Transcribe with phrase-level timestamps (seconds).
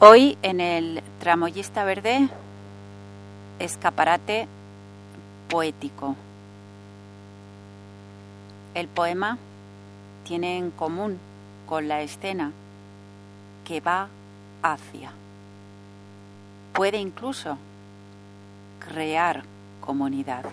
[0.00, 2.28] Hoy en el Tramoyista Verde,
[3.58, 4.46] escaparate
[5.48, 6.14] poético.
[8.74, 9.38] El poema
[10.22, 11.18] tiene en común
[11.66, 12.52] con la escena
[13.64, 14.06] que va
[14.62, 15.10] hacia.
[16.74, 17.58] Puede incluso
[18.78, 19.42] crear
[19.80, 20.44] comunidad.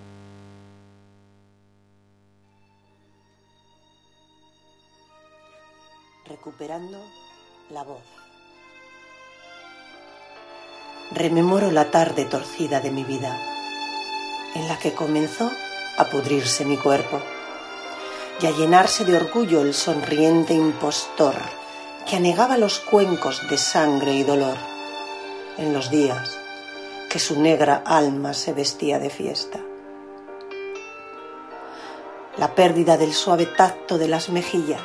[6.26, 7.00] Recuperando
[7.70, 8.25] la voz.
[11.12, 13.40] Rememoro la tarde torcida de mi vida,
[14.56, 15.52] en la que comenzó
[15.98, 17.22] a pudrirse mi cuerpo
[18.42, 21.36] y a llenarse de orgullo el sonriente impostor
[22.06, 24.58] que anegaba los cuencos de sangre y dolor
[25.58, 26.38] en los días
[27.10, 29.60] que su negra alma se vestía de fiesta.
[32.38, 34.82] La pérdida del suave tacto de las mejillas,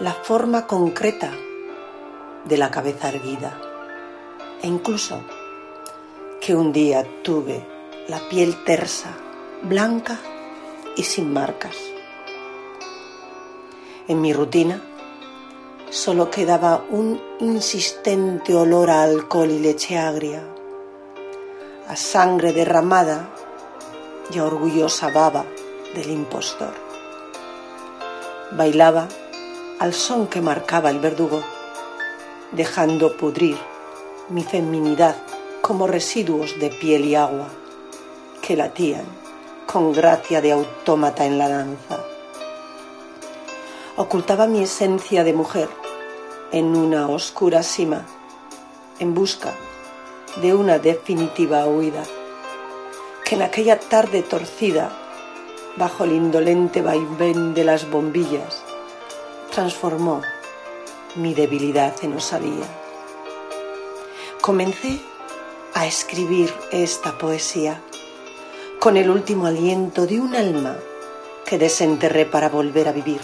[0.00, 1.32] la forma concreta
[2.44, 3.67] de la cabeza erguida
[4.62, 5.22] e incluso
[6.40, 7.66] que un día tuve
[8.08, 9.10] la piel tersa,
[9.62, 10.18] blanca
[10.96, 11.76] y sin marcas.
[14.08, 14.80] En mi rutina
[15.90, 20.42] solo quedaba un insistente olor a alcohol y leche agria,
[21.88, 23.28] a sangre derramada
[24.30, 25.44] y a orgullosa baba
[25.94, 26.74] del impostor.
[28.52, 29.08] Bailaba
[29.78, 31.42] al son que marcaba el verdugo,
[32.52, 33.58] dejando pudrir
[34.30, 35.16] mi feminidad
[35.62, 37.48] como residuos de piel y agua
[38.42, 39.04] que latían
[39.66, 42.04] con gracia de autómata en la danza.
[43.96, 45.68] Ocultaba mi esencia de mujer
[46.52, 48.04] en una oscura cima
[48.98, 49.54] en busca
[50.42, 52.04] de una definitiva huida
[53.24, 54.92] que en aquella tarde torcida
[55.76, 58.62] bajo el indolente vaivén de las bombillas
[59.50, 60.22] transformó
[61.14, 62.87] mi debilidad en osadía
[64.48, 64.98] comencé
[65.74, 67.82] a escribir esta poesía
[68.80, 70.74] con el último aliento de un alma
[71.44, 73.20] que desenterré para volver a vivir,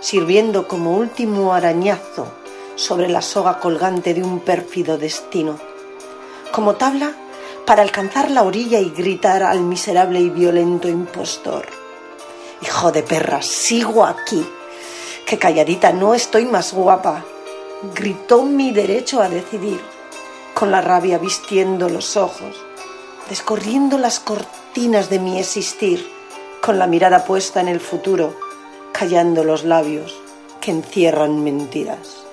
[0.00, 2.26] sirviendo como último arañazo
[2.74, 5.58] sobre la soga colgante de un pérfido destino,
[6.52, 7.14] como tabla
[7.64, 11.64] para alcanzar la orilla y gritar al miserable y violento impostor.
[12.60, 14.46] Hijo de perra, sigo aquí,
[15.24, 17.24] que calladita no estoy más guapa,
[17.94, 19.80] gritó mi derecho a decidir
[20.60, 22.54] con la rabia vistiendo los ojos,
[23.30, 26.06] descorriendo las cortinas de mi existir,
[26.60, 28.34] con la mirada puesta en el futuro,
[28.92, 30.14] callando los labios
[30.60, 32.26] que encierran mentiras.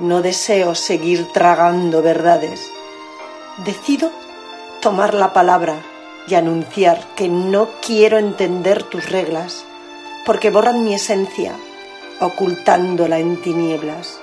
[0.00, 2.60] No deseo seguir tragando verdades.
[3.64, 4.10] Decido
[4.82, 5.76] tomar la palabra
[6.26, 9.64] y anunciar que no quiero entender tus reglas,
[10.26, 11.54] porque borran mi esencia,
[12.20, 14.18] ocultándola en tinieblas.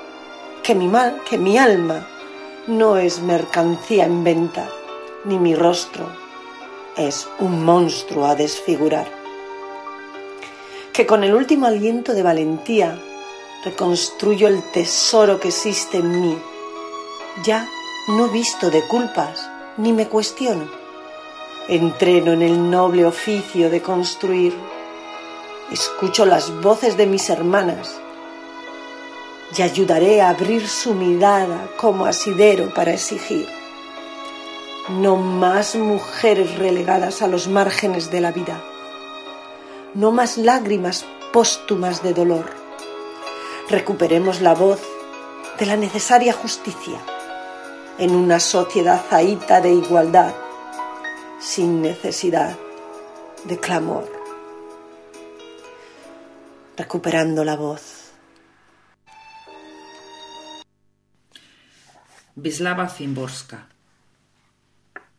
[0.64, 2.06] Que mi mal, que mi alma
[2.68, 4.70] no es mercancía en venta,
[5.24, 6.06] ni mi rostro
[6.98, 9.08] es un monstruo a desfigurar.
[10.92, 13.00] Que con el último aliento de valentía
[13.64, 16.38] reconstruyo el tesoro que existe en mí.
[17.46, 17.70] Ya
[18.10, 20.68] no visto de culpas, ni me cuestiono.
[21.70, 24.54] Entreno en el noble oficio de construir.
[25.72, 28.00] Escucho las voces de mis hermanas
[29.56, 33.48] y ayudaré a abrir su mirada como asidero para exigir.
[34.90, 38.62] No más mujeres relegadas a los márgenes de la vida.
[39.94, 42.46] No más lágrimas póstumas de dolor.
[43.70, 44.82] Recuperemos la voz
[45.60, 47.00] de la necesaria justicia
[47.98, 50.34] en una sociedad zaíta de igualdad,
[51.40, 52.56] sin necesidad
[53.44, 54.10] de clamor.
[56.76, 57.97] Recuperando la voz.
[62.40, 63.68] Vislava Zimborska,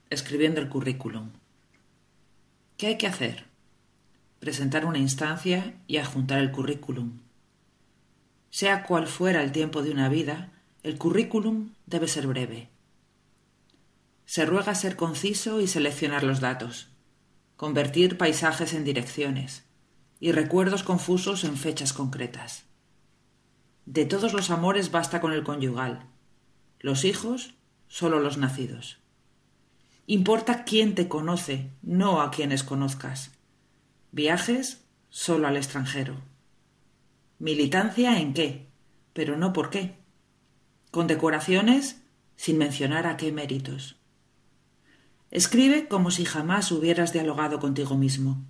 [0.09, 1.31] escribiendo el currículum.
[2.77, 3.47] ¿Qué hay que hacer?
[4.39, 7.19] Presentar una instancia y adjuntar el currículum.
[8.51, 10.53] Sea cual fuera el tiempo de una vida,
[10.85, 12.69] el currículum debe ser breve.
[14.25, 16.87] Se ruega ser conciso y seleccionar los datos,
[17.57, 19.65] convertir paisajes en direcciones
[20.21, 22.63] y recuerdos confusos en fechas concretas.
[23.87, 26.07] De todos los amores basta con el conyugal,
[26.81, 27.55] los hijos,
[27.89, 28.99] solo los nacidos.
[30.07, 33.33] Importa quién te conoce, no a quienes conozcas.
[34.13, 36.17] Viajes, solo al extranjero.
[37.39, 38.69] Militancia en qué,
[39.13, 39.99] pero no por qué.
[40.91, 42.03] Condecoraciones,
[42.37, 43.97] sin mencionar a qué méritos.
[45.31, 48.43] Escribe como si jamás hubieras dialogado contigo mismo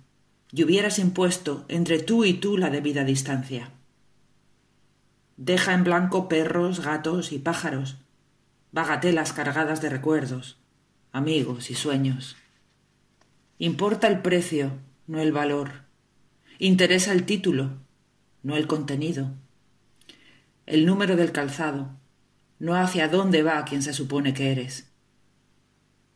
[0.51, 3.71] y hubieras impuesto entre tú y tú la debida distancia.
[5.35, 7.97] deja en blanco perros, gatos y pájaros,
[8.71, 10.59] bagatelas cargadas de recuerdos,
[11.11, 12.37] amigos y sueños.
[13.57, 14.71] Importa el precio,
[15.07, 15.85] no el valor.
[16.59, 17.71] Interesa el título,
[18.43, 19.31] no el contenido.
[20.65, 21.89] El número del calzado,
[22.59, 24.91] no hacia dónde va quien se supone que eres.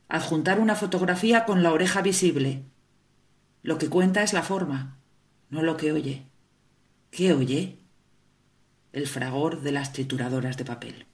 [0.08, 2.64] Adjuntar una fotografía con la oreja visible.
[3.64, 5.00] Lo que cuenta es la forma,
[5.50, 6.28] no lo que oye.
[7.10, 7.80] ¿Qué oye?
[8.92, 11.08] El fragor de las trituradoras de papel.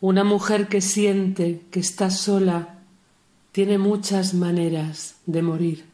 [0.00, 2.78] Una mujer que siente que está sola
[3.52, 5.84] tiene muchas maneras de morir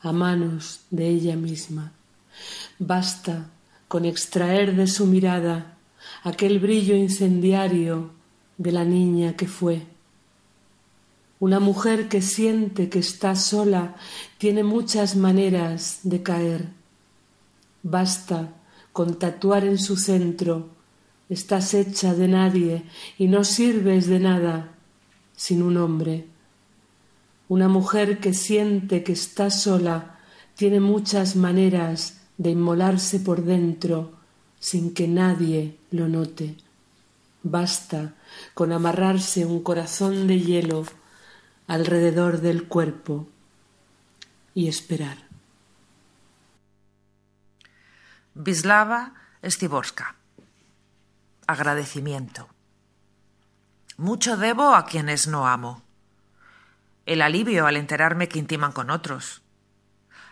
[0.00, 1.92] a manos de ella misma.
[2.78, 3.50] Basta
[3.88, 5.76] con extraer de su mirada
[6.22, 8.10] aquel brillo incendiario
[8.56, 9.86] de la niña que fue
[11.40, 13.94] una mujer que siente que está sola
[14.38, 16.68] tiene muchas maneras de caer.
[17.84, 18.54] Basta
[18.92, 20.70] con tatuar en su centro
[21.28, 22.84] estás hecha de nadie
[23.18, 24.74] y no sirves de nada
[25.36, 26.26] sin un hombre.
[27.48, 30.18] Una mujer que siente que está sola
[30.54, 34.12] tiene muchas maneras de inmolarse por dentro
[34.60, 36.56] sin que nadie lo note.
[37.42, 38.14] Basta
[38.54, 40.84] con amarrarse un corazón de hielo
[41.66, 43.28] alrededor del cuerpo
[44.54, 45.18] y esperar.
[48.34, 49.14] Vislava
[49.44, 50.17] Stiborska.
[51.48, 52.46] Agradecimiento.
[53.96, 55.82] Mucho debo a quienes no amo.
[57.06, 59.40] El alivio al enterarme que intiman con otros.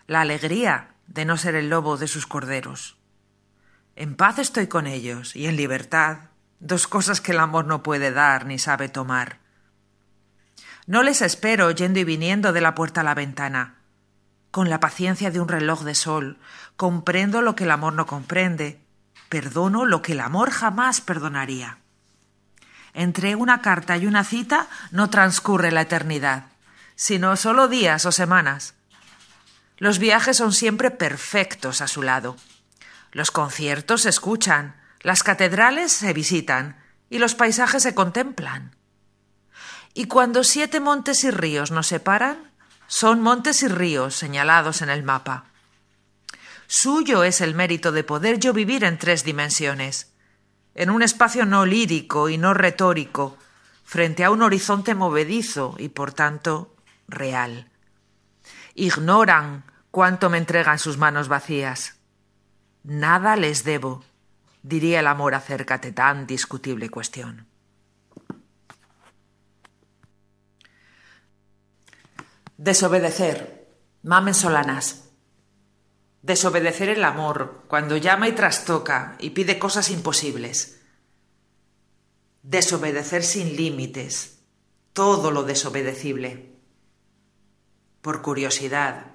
[0.07, 2.99] La alegría de no ser el lobo de sus corderos.
[3.95, 6.19] En paz estoy con ellos y en libertad,
[6.61, 9.39] dos cosas que el amor no puede dar ni sabe tomar.
[10.87, 13.77] No les espero yendo y viniendo de la puerta a la ventana.
[14.51, 16.39] Con la paciencia de un reloj de sol,
[16.77, 18.86] comprendo lo que el amor no comprende,
[19.29, 21.79] perdono lo que el amor jamás perdonaría.
[22.95, 26.47] Entre una carta y una cita no transcurre la eternidad,
[26.95, 28.75] sino solo días o semanas.
[29.77, 32.37] Los viajes son siempre perfectos a su lado.
[33.13, 36.77] Los conciertos se escuchan, las catedrales se visitan
[37.11, 38.75] y los paisajes se contemplan.
[39.93, 42.51] Y cuando siete montes y ríos nos separan,
[42.87, 45.47] son montes y ríos señalados en el mapa.
[46.67, 50.13] Suyo es el mérito de poder yo vivir en tres dimensiones,
[50.75, 53.37] en un espacio no lírico y no retórico,
[53.85, 56.75] frente a un horizonte movedizo y por tanto
[57.09, 57.71] real.
[58.75, 61.97] Ignoran cuánto me entregan sus manos vacías.
[62.83, 64.05] Nada les debo,
[64.63, 67.47] diría el amor acerca de tan discutible cuestión.
[72.59, 73.67] Desobedecer.
[74.03, 75.06] Mamen Solanas.
[76.27, 80.81] Desobedecer el amor cuando llama y trastoca y pide cosas imposibles.
[82.43, 84.41] Desobedecer sin límites.
[84.93, 86.59] Todo lo desobedecible.
[88.03, 89.15] Por curiosidad.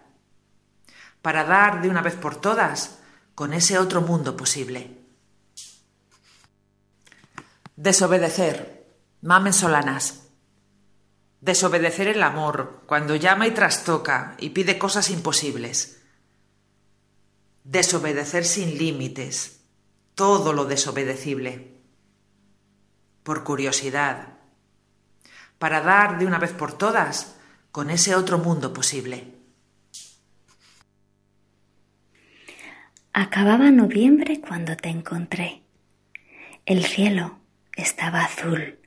[1.22, 3.00] Para dar de una vez por todas
[3.36, 4.98] con ese otro mundo posible.
[7.76, 8.88] Desobedecer.
[9.20, 10.28] Mamen Solanas.
[11.42, 16.01] Desobedecer el amor cuando llama y trastoca y pide cosas imposibles.
[17.64, 19.62] Desobedecer sin límites.
[20.16, 21.78] Todo lo desobedecible.
[23.24, 24.40] Por curiosidad.
[25.60, 27.36] Para dar de una vez por todas
[27.72, 29.42] con ese otro mundo posible.
[33.14, 35.64] Acababa noviembre cuando te encontré.
[36.66, 37.40] El cielo
[37.76, 38.80] estaba azul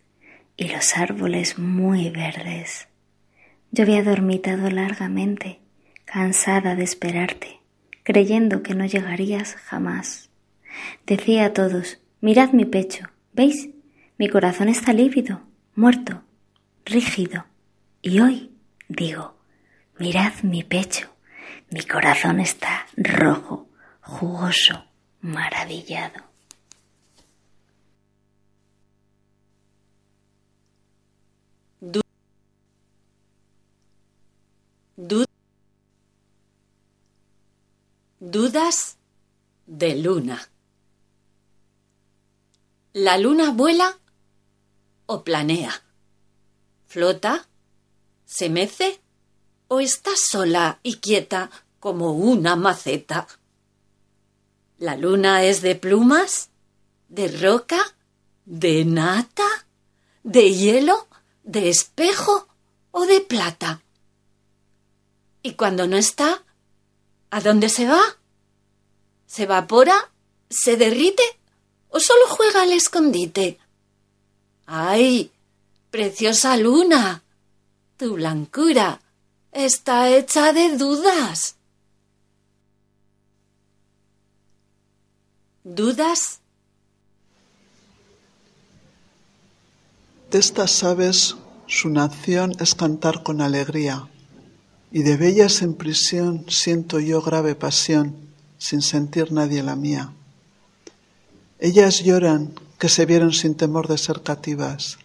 [0.57, 2.89] y los árboles muy verdes.
[3.71, 5.61] Yo había dormitado largamente,
[6.05, 7.61] cansada de esperarte,
[8.05, 10.31] creyendo que no llegarías jamás.
[11.07, 13.71] Decía a todos, mirad mi pecho, ¿veis?
[14.17, 15.41] Mi corazón está lívido,
[15.75, 16.23] muerto,
[16.85, 17.47] rígido.
[18.01, 18.53] Y hoy
[18.89, 19.35] digo,
[19.99, 21.09] mirad mi pecho,
[21.71, 23.69] mi corazón está rojo,
[24.01, 24.85] jugoso,
[25.21, 26.35] maravillado.
[38.35, 38.97] Dudas
[39.67, 40.51] de luna.
[42.93, 43.97] ¿La luna vuela
[45.07, 45.85] o planea?
[46.89, 47.47] ¿Flota?
[48.25, 49.01] ¿Se mece?
[49.69, 51.49] ¿O está sola y quieta
[51.79, 53.29] como una maceta?
[54.79, 56.51] ¿La luna es de plumas?
[57.09, 57.79] ¿De roca?
[58.47, 59.47] ¿De nata?
[60.25, 61.07] ¿De hielo?
[61.45, 62.49] ¿De espejo?
[62.91, 63.85] ¿O de plata?
[65.41, 66.43] ¿Y cuando no está?
[67.31, 68.03] ¿A dónde se va?
[69.35, 70.13] ¿Se evapora?
[70.49, 71.25] ¿Se derrite?
[71.89, 73.59] ¿O solo juega al escondite?
[74.65, 75.33] ¡Ay!
[75.91, 77.25] Preciosa luna.
[77.97, 79.01] Tu blancura
[79.51, 81.57] está hecha de dudas.
[85.65, 86.39] ¿Dudas?
[90.31, 91.35] De estas aves
[91.67, 94.09] su nación es cantar con alegría,
[94.93, 98.24] y de bellas en prisión siento yo grave pasión,
[98.65, 100.11] sin sentir nadie la mía.
[101.59, 104.97] Ellas lloran que se vieron sin temor de ser cativas,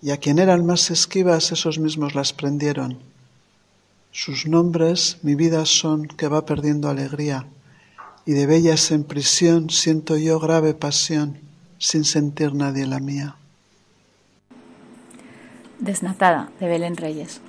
[0.00, 2.98] y a quien eran más esquivas esos mismos las prendieron.
[4.10, 7.44] Sus nombres mi vida son que va perdiendo alegría,
[8.24, 11.40] y de bellas en prisión siento yo grave pasión,
[11.76, 13.36] sin sentir nadie la mía.
[15.78, 17.42] Desnatada, de Belén Reyes.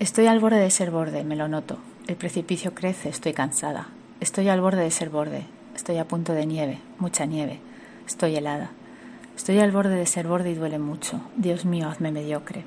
[0.00, 1.78] Estoy al borde de ser borde, me lo noto.
[2.08, 3.90] El precipicio crece, estoy cansada.
[4.18, 5.44] Estoy al borde de ser borde.
[5.74, 7.60] Estoy a punto de nieve, mucha nieve.
[8.06, 8.70] Estoy helada.
[9.36, 11.20] Estoy al borde de ser borde y duele mucho.
[11.36, 12.64] Dios mío, hazme mediocre.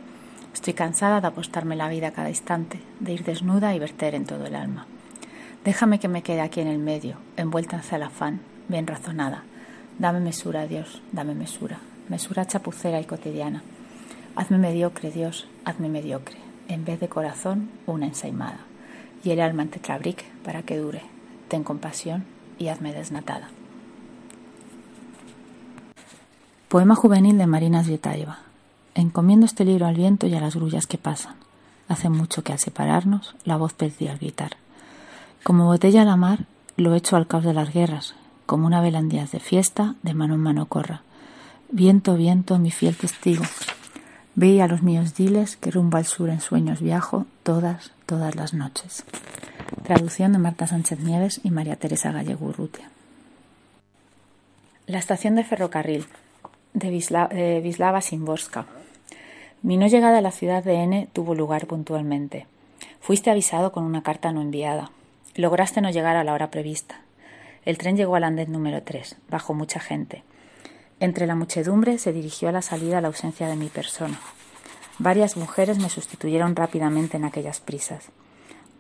[0.53, 4.45] Estoy cansada de apostarme la vida cada instante, de ir desnuda y verter en todo
[4.45, 4.85] el alma.
[5.65, 9.43] Déjame que me quede aquí en el medio, envuelta en celafán, bien razonada.
[9.97, 11.79] Dame mesura, Dios, dame mesura.
[12.09, 13.63] Mesura chapucera y cotidiana.
[14.35, 16.37] Hazme mediocre, Dios, hazme mediocre.
[16.67, 18.59] En vez de corazón, una ensaimada.
[19.23, 21.01] Y el alma en tetrabric para que dure.
[21.49, 22.25] Ten compasión
[22.59, 23.49] y hazme desnatada.
[26.69, 28.39] Poema juvenil de Marina Zvetaeva.
[28.93, 31.35] Encomiendo este libro al viento y a las grullas que pasan.
[31.87, 34.57] Hace mucho que al separarnos la voz perdía al gritar.
[35.43, 36.45] Como botella la mar,
[36.77, 38.13] lo echo al caos de las guerras,
[38.45, 41.01] como una vela en días de fiesta, de mano en mano corra.
[41.71, 43.43] Viento, viento, mi fiel testigo,
[44.41, 48.53] Ve a los míos diles que rumbo al sur en sueños viajo todas, todas las
[48.53, 49.03] noches.
[49.83, 52.89] Traducción de Marta Sánchez Nieves y María Teresa Gallego Urrutia.
[54.87, 56.05] La estación de ferrocarril
[56.73, 58.65] de Vislava Simborska.
[59.61, 62.47] Mi no llegada a la ciudad de N tuvo lugar puntualmente.
[63.01, 64.89] Fuiste avisado con una carta no enviada.
[65.35, 67.01] Lograste no llegar a la hora prevista.
[67.65, 70.23] El tren llegó al andén número 3, bajo mucha gente.
[70.99, 74.19] Entre la muchedumbre se dirigió a la salida la ausencia de mi persona.
[74.97, 78.09] Varias mujeres me sustituyeron rápidamente en aquellas prisas.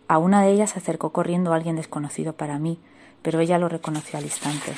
[0.09, 2.77] A una de ellas se acercó corriendo alguien desconocido para mí,
[3.21, 4.73] pero ella lo reconoció al instante.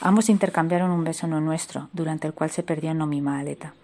[0.00, 3.74] Ambos intercambiaron un beso no nuestro, durante el cual se perdió no mi maleta.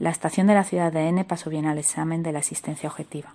[0.00, 3.34] La estación de la ciudad de N pasó bien al examen de la asistencia objetiva.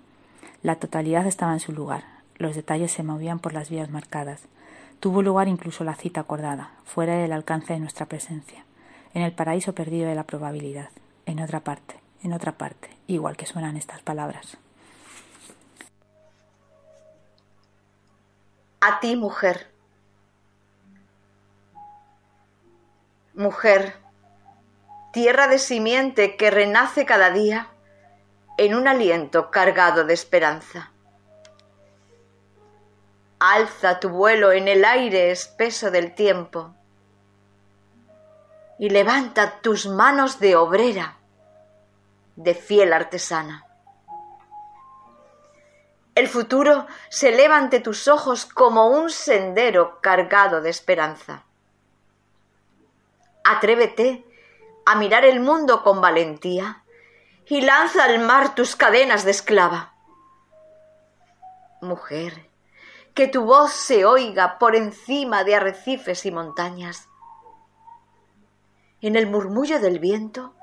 [0.61, 2.03] La totalidad estaba en su lugar.
[2.35, 4.41] Los detalles se movían por las vías marcadas.
[4.99, 8.65] Tuvo lugar incluso la cita acordada, fuera del alcance de nuestra presencia,
[9.13, 10.89] en el paraíso perdido de la probabilidad,
[11.25, 14.57] en otra parte, en otra parte, igual que suenan estas palabras.
[18.81, 19.67] A ti, mujer.
[23.35, 23.95] Mujer,
[25.13, 27.67] tierra de simiente que renace cada día
[28.57, 30.91] en un aliento cargado de esperanza.
[33.39, 36.73] Alza tu vuelo en el aire espeso del tiempo
[38.79, 41.17] y levanta tus manos de obrera,
[42.35, 43.65] de fiel artesana.
[46.15, 51.43] El futuro se eleva ante tus ojos como un sendero cargado de esperanza.
[53.43, 54.25] Atrévete
[54.87, 56.83] a mirar el mundo con valentía
[57.45, 59.93] y lanza al mar tus cadenas de esclava.
[61.81, 62.46] Mujer,
[63.17, 67.09] que tu voz se oiga por encima de arrecifes y montañas.
[69.01, 70.53] En el murmullo del viento,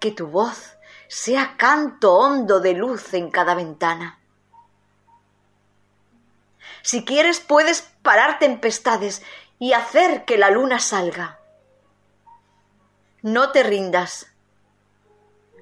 [0.00, 0.76] que tu voz
[1.06, 4.18] sea canto hondo de luz en cada ventana.
[6.82, 9.22] Si quieres puedes parar tempestades
[9.60, 11.38] y hacer que la luna salga.
[13.22, 14.26] No te rindas.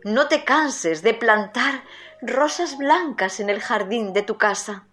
[0.03, 1.85] No te canses de plantar
[2.23, 4.87] rosas blancas en el jardín de tu casa.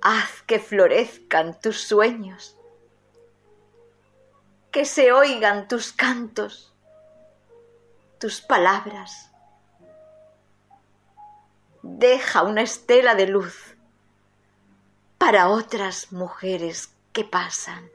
[0.00, 2.56] Haz que florezcan tus sueños,
[4.70, 6.72] que se oigan tus cantos,
[8.18, 9.30] tus palabras.
[11.82, 13.74] Deja una estela de luz
[15.16, 17.90] para otras mujeres que pasan.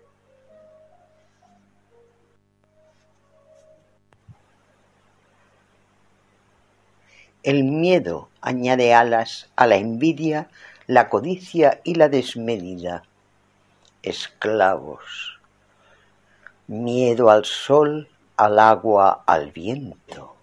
[7.43, 10.49] El miedo añade alas a la envidia
[10.93, 13.01] la codicia y la desmedida.
[14.03, 15.39] Esclavos.
[16.67, 18.07] Miedo al sol,
[18.37, 20.35] al agua, al viento.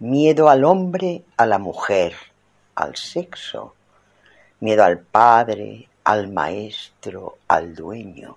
[0.00, 2.14] Miedo al hombre, a la mujer,
[2.74, 3.76] al sexo.
[4.58, 8.36] Miedo al padre, al maestro, al dueño.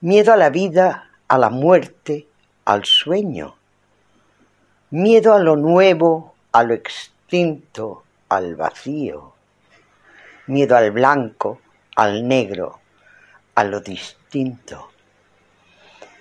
[0.00, 2.26] Miedo a la vida, a la muerte,
[2.64, 3.56] al sueño.
[4.88, 9.32] Miedo a lo nuevo, a lo extinto, al vacío.
[10.46, 11.60] Miedo al blanco,
[11.96, 12.80] al negro,
[13.54, 14.90] a lo distinto.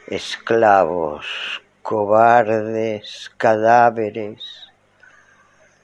[0.08, 1.26] Esclavos,
[1.82, 4.42] cobardes, cadáveres.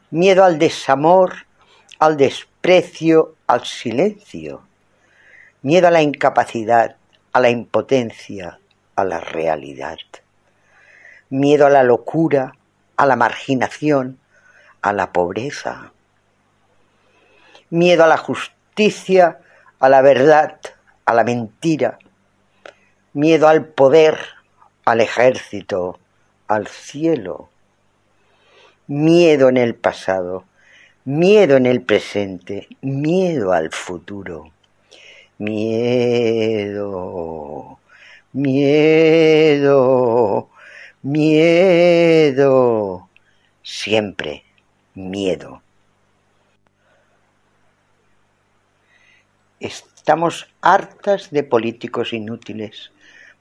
[0.10, 1.46] Miedo al desamor,
[2.00, 4.64] al desprecio, al silencio.
[5.62, 6.96] Miedo a la incapacidad,
[7.34, 8.60] a la impotencia,
[8.96, 9.98] a la realidad.
[11.30, 12.56] Miedo a la locura,
[12.98, 14.20] a la marginación,
[14.82, 15.92] a la pobreza.
[17.72, 19.40] Miedo a la justicia,
[19.80, 20.60] a la verdad,
[21.06, 21.98] a la mentira.
[23.14, 24.20] Miedo al poder,
[24.86, 25.98] al ejército,
[26.48, 27.50] al cielo.
[28.86, 30.46] Miedo en el pasado,
[31.06, 34.52] miedo en el presente, miedo al futuro.
[35.40, 36.60] Miedo,
[38.34, 39.80] miedo,
[41.02, 42.30] miedo,
[43.64, 44.44] siempre
[44.94, 45.62] miedo.
[49.62, 52.90] Estamos hartas de políticos inútiles,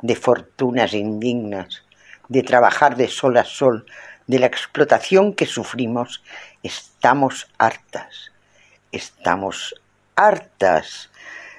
[0.03, 1.83] de fortunas indignas,
[2.29, 3.87] de trabajar de sol a sol,
[4.27, 6.23] de la explotación que sufrimos.
[6.63, 8.33] Estamos hartas,
[8.93, 9.75] estamos
[10.15, 11.09] hartas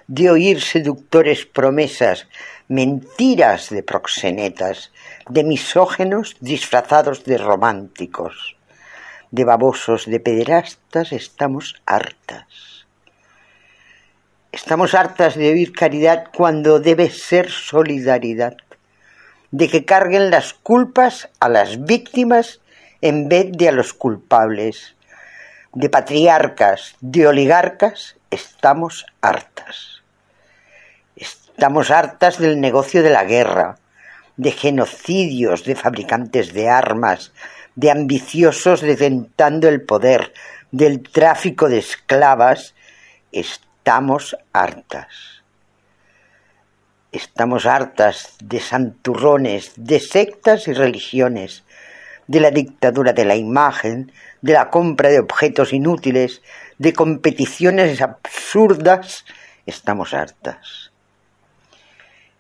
[0.05, 2.27] de oír seductores promesas,
[2.67, 4.91] mentiras de proxenetas,
[5.27, 8.55] de misógenos disfrazados de románticos,
[9.31, 12.70] de babosos, de pederastas, estamos hartas.
[14.53, 18.58] Estamos hartas de oír caridad cuando debe ser solidaridad,
[19.51, 22.60] de que carguen las culpas a las víctimas
[23.00, 24.98] en vez de a los culpables,
[25.74, 30.03] de patriarcas, de oligarcas, estamos hartas.
[31.15, 33.77] Estamos hartas del negocio de la guerra,
[34.35, 37.31] de genocidios, de fabricantes de armas,
[37.75, 40.33] de ambiciosos detentando el poder,
[40.72, 42.75] del tráfico de esclavas.
[44.53, 45.44] Hartas.
[47.11, 51.63] Estamos hartas de santurrones, de sectas y religiones,
[52.27, 56.41] de la dictadura de la imagen, de la compra de objetos inútiles,
[56.77, 59.25] de competiciones absurdas.
[59.65, 60.91] Estamos hartas.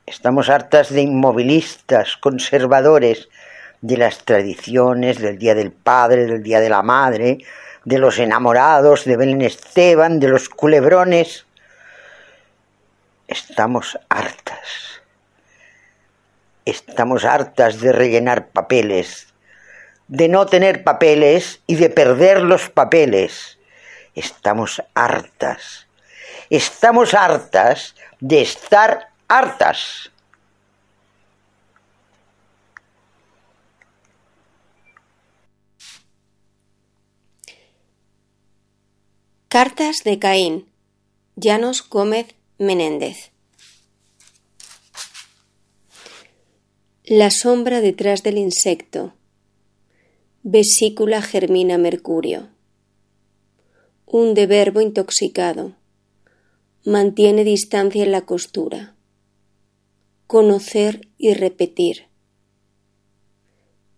[0.05, 3.29] Estamos hartas de inmovilistas, conservadores,
[3.81, 7.39] de las tradiciones del Día del Padre, del Día de la Madre,
[7.83, 11.45] de los enamorados, de Belén Esteban, de los culebrones.
[13.27, 15.01] Estamos hartas.
[16.65, 19.33] Estamos hartas de rellenar papeles,
[20.07, 23.57] de no tener papeles y de perder los papeles.
[24.13, 25.87] Estamos hartas.
[26.49, 30.10] Estamos hartas de estar hartas.
[39.53, 40.65] Cartas de Caín.
[41.35, 43.33] Llanos Gómez Menéndez.
[47.03, 49.13] La sombra detrás del insecto.
[50.41, 52.47] Vesícula germina mercurio.
[54.05, 55.75] Un de verbo intoxicado.
[56.85, 58.95] Mantiene distancia en la costura
[60.27, 62.05] conocer y repetir.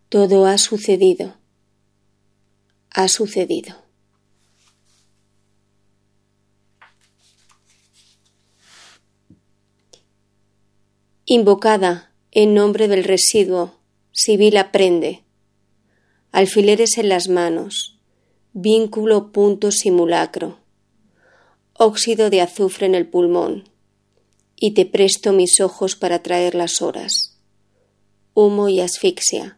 [0.09, 1.37] Todo ha sucedido.
[2.89, 3.82] Ha sucedido.
[11.35, 13.79] Invocada en nombre del residuo,
[14.11, 15.23] civil aprende.
[16.31, 17.97] Alfileres en las manos,
[18.53, 20.59] vínculo punto simulacro,
[21.73, 23.67] óxido de azufre en el pulmón,
[24.55, 27.39] y te presto mis ojos para traer las horas.
[28.35, 29.57] Humo y asfixia,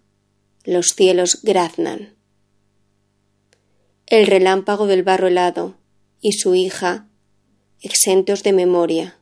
[0.64, 2.16] los cielos graznan.
[4.06, 5.76] El relámpago del barro helado
[6.22, 7.10] y su hija,
[7.82, 9.20] exentos de memoria,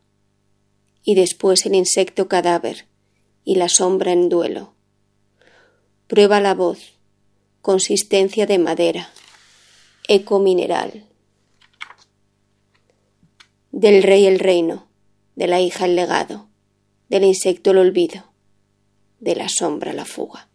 [1.04, 2.88] y después el insecto cadáver
[3.44, 4.74] y la sombra en duelo.
[6.08, 6.94] Prueba la voz,
[7.62, 9.10] consistencia de madera,
[10.08, 11.06] eco mineral.
[13.72, 14.88] Del rey el reino,
[15.36, 16.48] de la hija el legado,
[17.10, 18.32] del insecto el olvido,
[19.20, 20.50] de la sombra la fuga.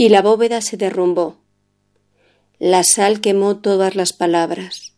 [0.00, 1.36] Y la bóveda se derrumbó.
[2.58, 4.94] La sal quemó todas las palabras.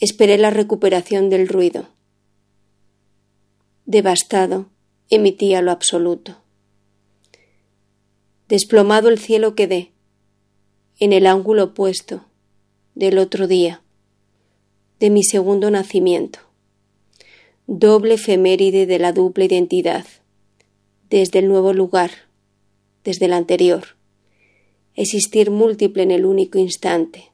[0.00, 1.86] Esperé la recuperación del ruido.
[3.84, 4.66] Devastado,
[5.08, 6.42] emitía lo absoluto.
[8.48, 9.92] Desplomado el cielo quedé,
[10.98, 12.26] en el ángulo opuesto
[12.96, 13.82] del otro día,
[14.98, 16.40] de mi segundo nacimiento,
[17.68, 20.06] doble efeméride de la dupla identidad,
[21.08, 22.25] desde el nuevo lugar,
[23.06, 23.96] desde el anterior,
[24.94, 27.30] existir múltiple en el único instante,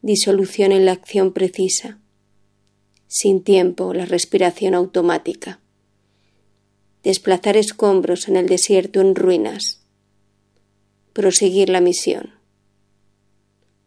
[0.00, 2.00] disolución en la acción precisa,
[3.06, 5.60] sin tiempo la respiración automática,
[7.02, 9.82] desplazar escombros en el desierto en ruinas,
[11.12, 12.32] proseguir la misión.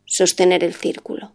[0.06, 1.34] Sostener el círculo.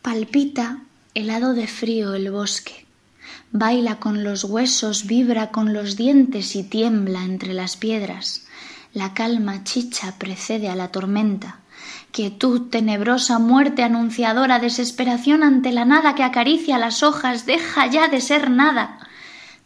[0.00, 2.85] Palpita helado de frío el bosque,
[3.52, 8.46] baila con los huesos, vibra con los dientes y tiembla entre las piedras.
[8.92, 11.60] La calma chicha precede a la tormenta.
[12.12, 18.20] Quietud tenebrosa, muerte anunciadora, desesperación ante la nada que acaricia las hojas, deja ya de
[18.20, 18.98] ser nada.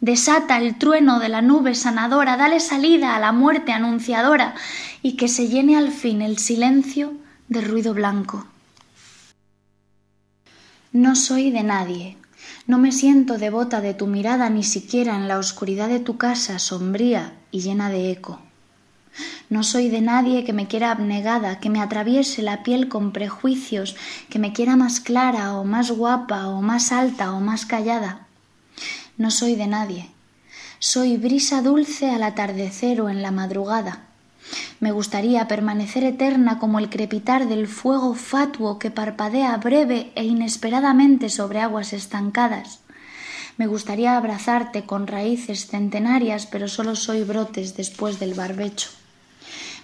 [0.01, 4.55] Desata el trueno de la nube sanadora, dale salida a la muerte anunciadora
[5.01, 7.13] y que se llene al fin el silencio
[7.47, 8.47] de ruido blanco.
[10.91, 12.17] No soy de nadie,
[12.67, 16.59] no me siento devota de tu mirada ni siquiera en la oscuridad de tu casa
[16.59, 18.39] sombría y llena de eco.
[19.49, 23.95] No soy de nadie que me quiera abnegada, que me atraviese la piel con prejuicios,
[24.29, 28.27] que me quiera más clara o más guapa o más alta o más callada.
[29.17, 30.09] No soy de nadie.
[30.79, 34.07] Soy brisa dulce al atardecer o en la madrugada.
[34.79, 41.29] Me gustaría permanecer eterna como el crepitar del fuego fatuo que parpadea breve e inesperadamente
[41.29, 42.79] sobre aguas estancadas.
[43.57, 48.89] Me gustaría abrazarte con raíces centenarias, pero solo soy brotes después del barbecho.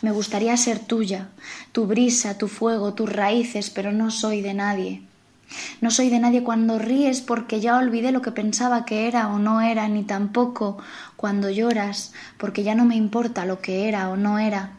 [0.02, 1.30] Me gustaría ser tuya,
[1.72, 5.07] tu brisa, tu fuego, tus raíces, pero no soy de nadie.
[5.82, 9.40] No soy de nadie cuando ríes porque ya olvidé lo que pensaba que era o
[9.40, 10.78] no era, ni tampoco
[11.16, 14.72] cuando lloras porque ya no me importa lo que era o no era.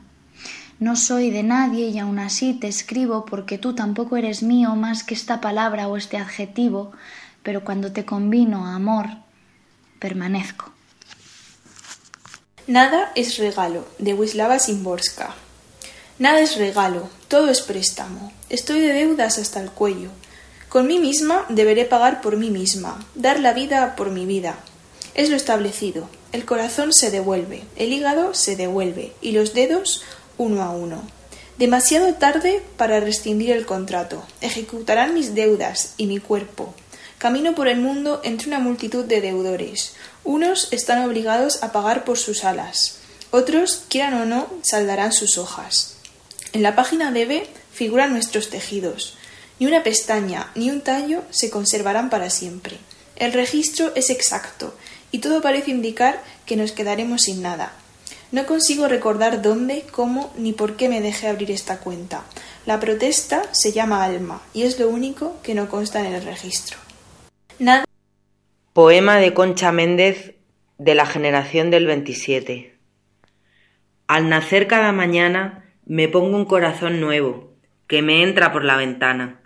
[0.80, 5.02] No soy de nadie y aún así te escribo porque tú tampoco eres mío más
[5.02, 6.92] que esta palabra o este adjetivo,
[7.42, 9.06] pero cuando te combino amor,
[9.98, 10.72] permanezco.
[12.68, 15.34] Nada es regalo, de Wisława Szymborska.
[16.18, 18.32] Nada es regalo, todo es préstamo.
[18.50, 20.10] Estoy de deudas hasta el cuello.
[20.68, 24.58] Con mí misma deberé pagar por mí misma, dar la vida por mi vida.
[25.14, 26.08] Es lo establecido.
[26.30, 30.04] El corazón se devuelve, el hígado se devuelve, y los dedos
[30.36, 31.02] uno a uno.
[31.56, 34.22] Demasiado tarde para rescindir el contrato.
[34.42, 36.74] Ejecutarán mis deudas y mi cuerpo.
[37.18, 39.94] Camino por el mundo entre una multitud de deudores.
[40.22, 42.98] Unos están obligados a pagar por sus alas.
[43.32, 45.96] Otros, quieran o no, saldarán sus hojas.
[46.52, 49.17] En la página debe figuran nuestros tejidos.
[49.58, 52.76] Ni una pestaña ni un tallo se conservarán para siempre.
[53.16, 54.74] El registro es exacto
[55.10, 57.72] y todo parece indicar que nos quedaremos sin nada.
[58.30, 62.22] No consigo recordar dónde, cómo ni por qué me dejé abrir esta cuenta.
[62.66, 66.76] La protesta se llama alma y es lo único que no consta en el registro.
[67.58, 67.84] Nada.
[68.72, 70.34] Poema de Concha Méndez
[70.76, 72.76] de la generación del 27.
[74.06, 77.54] Al nacer cada mañana me pongo un corazón nuevo
[77.88, 79.37] que me entra por la ventana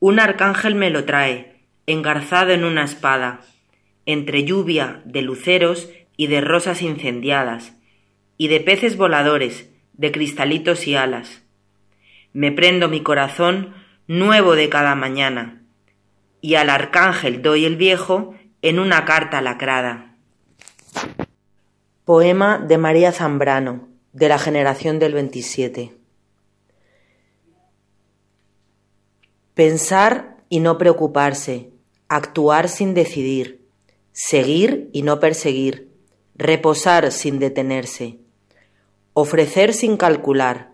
[0.00, 1.56] un arcángel me lo trae,
[1.86, 3.40] engarzado en una espada,
[4.04, 7.76] entre lluvia de luceros y de rosas incendiadas,
[8.36, 11.42] y de peces voladores, de cristalitos y alas.
[12.32, 13.74] Me prendo mi corazón
[14.06, 15.62] nuevo de cada mañana,
[16.40, 20.16] y al arcángel doy el viejo en una carta lacrada.
[22.04, 25.92] Poema de María Zambrano, de la generación del 27.
[29.56, 31.70] Pensar y no preocuparse,
[32.08, 33.66] actuar sin decidir,
[34.12, 35.88] seguir y no perseguir,
[36.34, 38.18] reposar sin detenerse,
[39.14, 40.72] ofrecer sin calcular,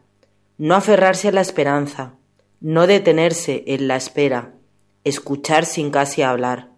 [0.59, 2.17] no aferrarse a la esperanza,
[2.61, 4.53] no detenerse en la espera,
[5.05, 6.71] escuchar sin casi hablar,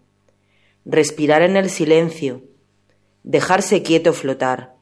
[0.85, 2.43] respirar en el silencio,
[3.23, 4.75] dejarse quieto flotar,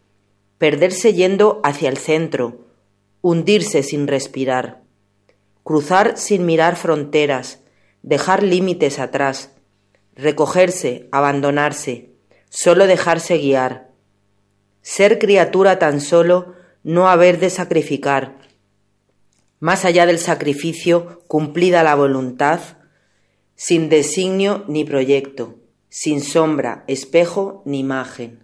[0.57, 2.65] perderse yendo hacia el centro,
[3.21, 4.82] hundirse sin respirar
[5.63, 7.59] cruzar sin mirar fronteras,
[8.01, 9.51] dejar límites atrás,
[10.15, 12.11] recogerse, abandonarse,
[12.49, 13.89] solo dejarse guiar,
[14.81, 18.37] ser criatura tan solo, no haber de sacrificar,
[19.63, 22.59] más allá del sacrificio, cumplida la voluntad,
[23.55, 25.55] sin designio ni proyecto,
[25.87, 28.43] sin sombra, espejo ni imagen.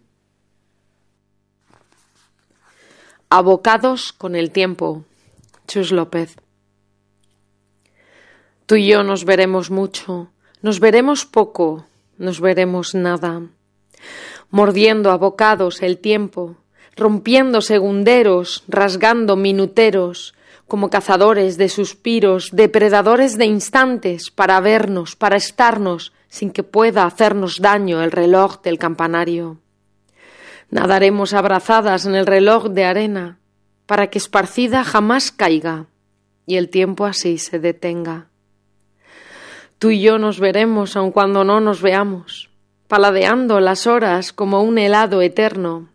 [3.30, 5.04] Abocados con el tiempo.
[5.68, 6.38] Chus López.
[8.70, 10.30] Tú y yo nos veremos mucho,
[10.62, 11.88] Nos veremos poco,
[12.20, 13.42] nos veremos nada,
[14.52, 16.56] mordiendo a bocados el tiempo,
[16.96, 20.36] rompiendo segunderos, rasgando minuteros,
[20.68, 27.62] como cazadores de suspiros, depredadores de instantes, para vernos, para estarnos, sin que pueda hacernos
[27.62, 29.58] daño el reloj del campanario.
[30.70, 33.40] Nadaremos abrazadas en el reloj de arena,
[33.88, 35.88] para que esparcida jamás caiga
[36.46, 38.29] y el tiempo así se detenga.
[39.80, 42.50] Tú y yo nos veremos aun cuando no nos veamos,
[42.90, 45.88] paladeando las horas como un helado eterno,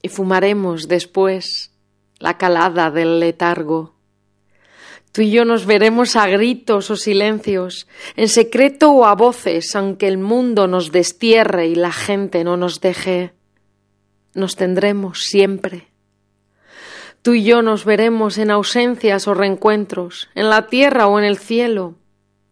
[0.00, 1.70] y fumaremos después
[2.18, 3.94] la calada del letargo.
[5.12, 10.08] Tú y yo nos veremos a gritos o silencios, en secreto o a voces, aunque
[10.08, 13.34] el mundo nos destierre y la gente no nos deje.
[14.32, 15.88] Nos tendremos siempre.
[17.20, 21.36] Tú y yo nos veremos en ausencias o reencuentros, en la tierra o en el
[21.36, 21.99] cielo,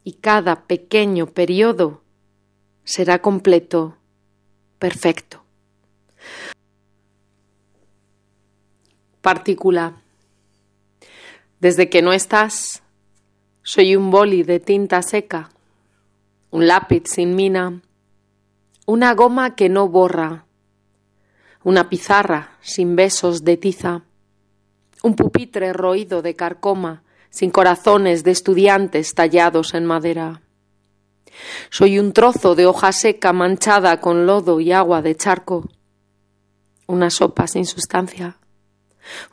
[0.08, 2.00] y cada pequeño periodo
[2.82, 3.98] será completo,
[4.78, 5.44] perfecto.
[9.20, 10.00] Partícula.
[11.60, 12.82] Desde que no estás,
[13.62, 15.50] soy un boli de tinta seca,
[16.50, 17.82] un lápiz sin mina,
[18.86, 20.46] una goma que no borra,
[21.64, 24.04] una pizarra sin besos de tiza,
[25.02, 30.42] un pupitre roído de carcoma, sin corazones de estudiantes tallados en madera.
[31.70, 35.68] Soy un trozo de hoja seca manchada con lodo y agua de charco,
[36.86, 38.38] una sopa sin sustancia,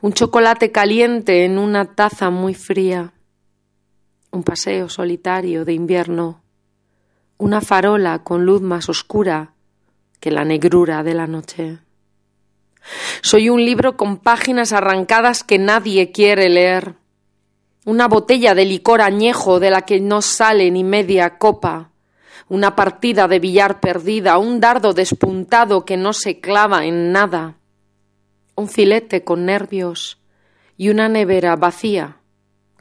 [0.01, 3.13] un chocolate caliente en una taza muy fría,
[4.31, 6.41] un paseo solitario de invierno,
[7.38, 9.53] una farola con luz más oscura
[10.19, 11.79] que la negrura de la noche.
[13.21, 16.95] Soy un libro con páginas arrancadas que nadie quiere leer,
[17.86, 21.91] una botella de licor añejo de la que no sale ni media copa,
[22.50, 27.58] una partida de billar perdida, un dardo despuntado que no se clava en nada,
[28.56, 30.17] un filete con nervios
[30.78, 32.17] y una nevera vacía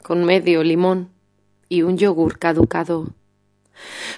[0.01, 1.11] con medio limón
[1.69, 3.07] y un yogur caducado.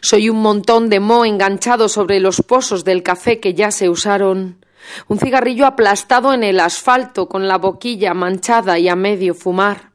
[0.01, 4.63] Soy un montón de moho enganchado sobre los pozos del café que ya se usaron,
[5.07, 9.91] un cigarrillo aplastado en el asfalto con la boquilla manchada y a medio fumar,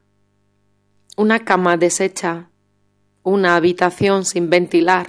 [1.17, 2.49] una cama deshecha,
[3.23, 5.09] una habitación sin ventilar,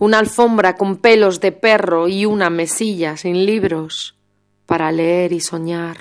[0.00, 4.16] una alfombra con pelos de perro y una mesilla sin libros
[4.66, 5.98] para leer y soñar.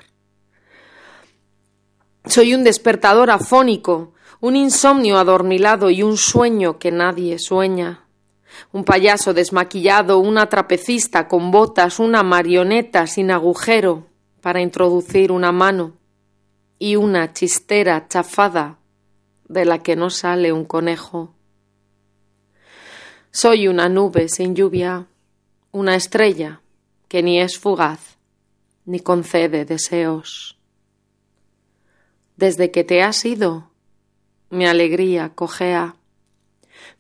[2.25, 8.05] Soy un despertador afónico, un insomnio adormilado y un sueño que nadie sueña.
[8.71, 14.07] Un payaso desmaquillado, una trapecista con botas, una marioneta sin agujero
[14.41, 15.93] para introducir una mano
[16.79, 18.79] y una chistera chafada
[19.47, 21.33] de la que no sale un conejo.
[23.31, 25.07] Soy una nube sin lluvia,
[25.71, 26.61] una estrella
[27.07, 28.17] que ni es fugaz
[28.85, 30.57] ni concede deseos.
[32.37, 33.71] Desde que te has ido,
[34.49, 35.95] mi alegría cojea,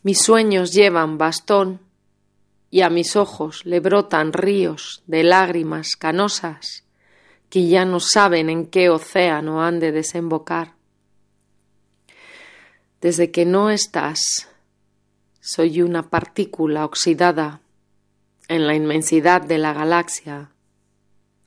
[0.01, 1.79] mis sueños llevan bastón
[2.69, 6.83] y a mis ojos le brotan ríos de lágrimas canosas
[7.49, 10.74] que ya no saben en qué océano han de desembocar.
[13.05, 14.49] Desde que no estás,
[15.39, 17.61] soy una partícula oxidada
[18.47, 20.49] en la inmensidad de la galaxia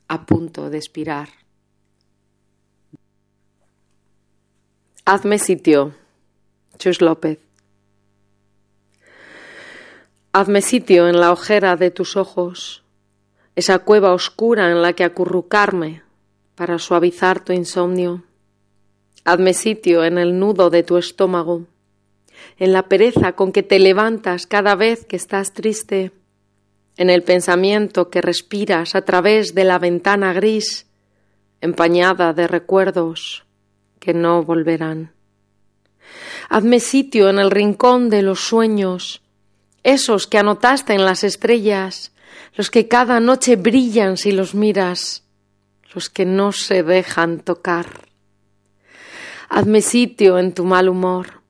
[0.07, 1.27] a punto de expirar.
[5.03, 5.93] Hazme sitio,
[6.77, 7.39] Chus López.
[10.31, 12.83] Hazme sitio en la ojera de tus ojos,
[13.57, 16.03] esa cueva oscura en la que acurrucarme
[16.55, 18.23] para suavizar tu insomnio.
[19.29, 21.67] Hazme sitio en el nudo de tu estómago,
[22.57, 26.11] en la pereza con que te levantas cada vez que estás triste,
[26.97, 30.87] en el pensamiento que respiras a través de la ventana gris,
[31.61, 33.45] empañada de recuerdos
[33.99, 35.13] que no volverán.
[36.49, 39.21] Hazme sitio en el rincón de los sueños,
[39.83, 42.13] esos que anotaste en las estrellas,
[42.55, 45.23] los que cada noche brillan si los miras,
[45.93, 48.08] los que no se dejan tocar.
[49.49, 51.41] Hazme sitio en tu mal humor,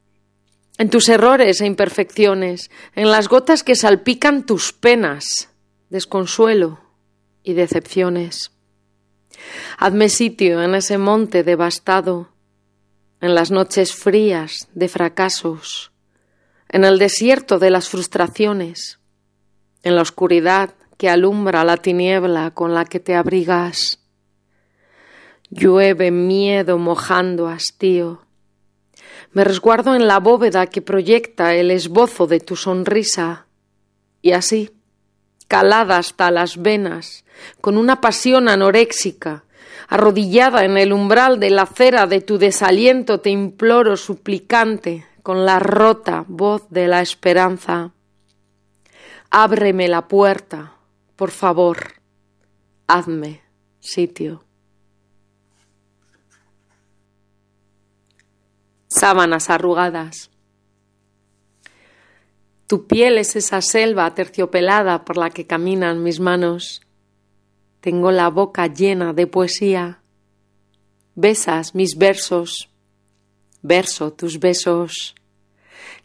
[0.77, 5.49] en tus errores e imperfecciones, en las gotas que salpican tus penas,
[5.89, 6.79] desconsuelo
[7.43, 8.51] y decepciones.
[9.77, 12.29] Hazme sitio en ese monte devastado,
[13.21, 15.91] en las noches frías de fracasos,
[16.69, 18.99] en el desierto de las frustraciones,
[19.83, 23.98] en la oscuridad que alumbra la tiniebla con la que te abrigas.
[25.51, 28.21] Llueve miedo mojando hastío.
[29.31, 33.47] Me resguardo en la bóveda que proyecta el esbozo de tu sonrisa.
[34.21, 34.69] Y así,
[35.47, 37.25] calada hasta las venas,
[37.61, 39.43] con una pasión anoréxica,
[39.87, 45.57] arrodillada en el umbral de la cera de tu desaliento, te imploro suplicante con la
[45.57, 47.91] rota voz de la esperanza.
[49.31, 50.73] Ábreme la puerta,
[51.15, 51.93] por favor,
[52.87, 53.41] hazme
[53.79, 54.43] sitio.
[58.99, 60.29] Sábanas arrugadas.
[62.67, 66.81] Tu piel es esa selva terciopelada por la que caminan mis manos.
[67.79, 70.01] Tengo la boca llena de poesía.
[71.15, 72.67] Besas mis versos.
[73.61, 75.15] Verso tus besos.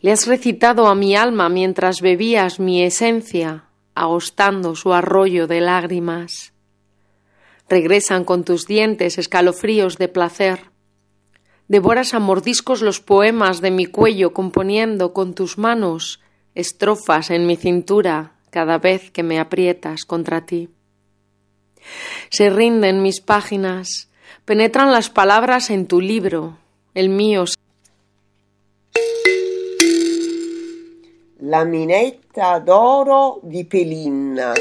[0.01, 3.65] Le has recitado a mi alma mientras bebías mi esencia,
[3.97, 6.53] agostando su arroyo de lágrimas.
[7.69, 10.74] Regresan con tus dientes escalofríos de placer.
[11.69, 16.21] Devoras a mordiscos los poemas de mi cuello, componiendo con tus manos
[16.55, 20.69] estrofas en mi cintura cada vez que me aprietas contra ti.
[22.31, 24.11] Se rinden mis páginas,
[24.45, 26.59] penetran las palabras en tu libro,
[26.95, 27.45] el mío.
[31.41, 34.55] La minetta d'oro di Pelinna.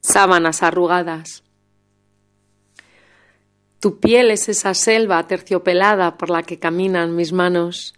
[0.00, 1.47] Sábanas arrugadas.
[3.80, 7.94] Tu piel es esa selva terciopelada por la que caminan mis manos.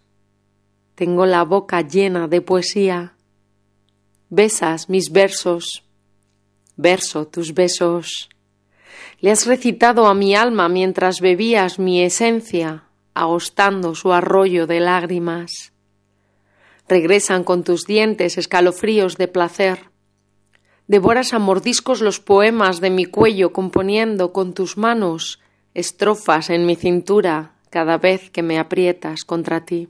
[0.95, 3.15] Tengo la boca llena de poesía.
[4.29, 5.85] Besas mis versos.
[6.77, 8.29] Verso tus besos.
[9.21, 15.73] Le has recitado a mi alma mientras bebías mi esencia, agostando su arroyo de lágrimas.
[16.89, 19.91] Regresan con tus dientes escalofríos de placer.
[20.89, 25.41] Devoras a mordiscos los poemas de mi cuello, componiendo con tus manos
[25.75, 29.89] estrofas en mi cintura cada vez que me aprietas contra ti.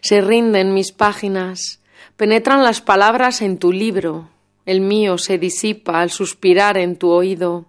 [0.00, 1.82] Se rinden mis páginas,
[2.16, 4.30] penetran las palabras en tu libro,
[4.64, 7.66] el mío se disipa al suspirar en tu oído.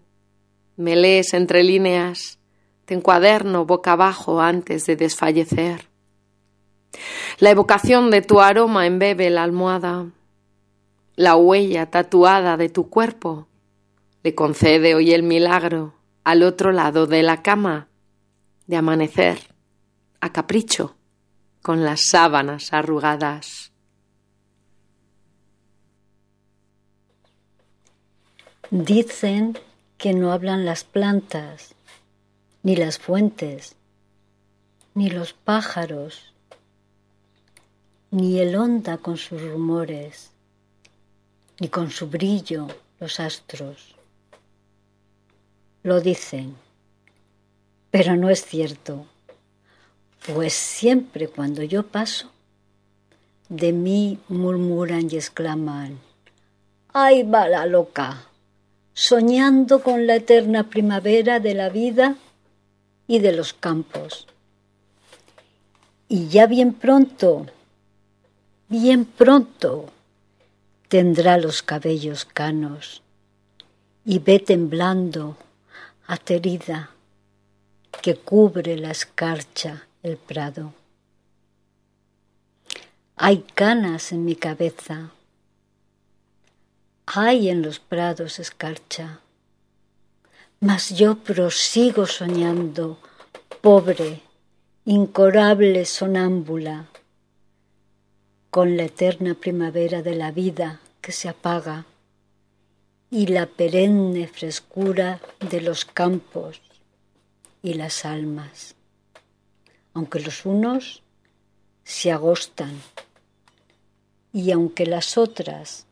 [0.77, 2.37] Me lees entre líneas,
[2.85, 5.87] te encuaderno boca abajo antes de desfallecer.
[7.39, 10.05] La evocación de tu aroma embebe la almohada.
[11.15, 13.47] La huella tatuada de tu cuerpo
[14.21, 17.87] le concede hoy el milagro al otro lado de la cama,
[18.67, 19.39] de amanecer,
[20.21, 20.95] a capricho,
[21.61, 23.71] con las sábanas arrugadas.
[28.69, 29.57] Dicen
[29.97, 31.75] que no hablan las plantas,
[32.63, 33.75] ni las fuentes,
[34.93, 36.33] ni los pájaros,
[38.11, 40.31] ni el onda con sus rumores,
[41.59, 42.67] ni con su brillo
[42.99, 43.92] los astros
[45.83, 46.55] lo dicen,
[47.91, 49.05] pero no es cierto,
[50.25, 52.31] pues siempre cuando yo paso,
[53.49, 55.99] de mí murmuran y exclaman,
[56.93, 58.27] ¡ay va la loca!
[58.93, 62.15] soñando con la eterna primavera de la vida
[63.07, 64.27] y de los campos.
[66.07, 67.47] Y ya bien pronto,
[68.69, 69.89] bien pronto,
[70.87, 73.01] tendrá los cabellos canos
[74.05, 75.37] y ve temblando
[76.07, 76.91] aterida
[78.01, 80.73] que cubre la escarcha el prado.
[83.15, 85.11] Hay canas en mi cabeza,
[87.05, 89.19] hay en los prados escarcha,
[90.59, 92.99] mas yo prosigo soñando,
[93.61, 94.21] pobre,
[94.85, 96.87] incorable sonámbula,
[98.49, 101.85] con la eterna primavera de la vida que se apaga
[103.13, 105.21] y la perenne frescura
[105.51, 106.59] de los campos
[107.61, 108.73] y las almas,
[109.93, 111.03] aunque los unos
[111.83, 112.75] se agostan
[114.33, 115.85] y aunque las otras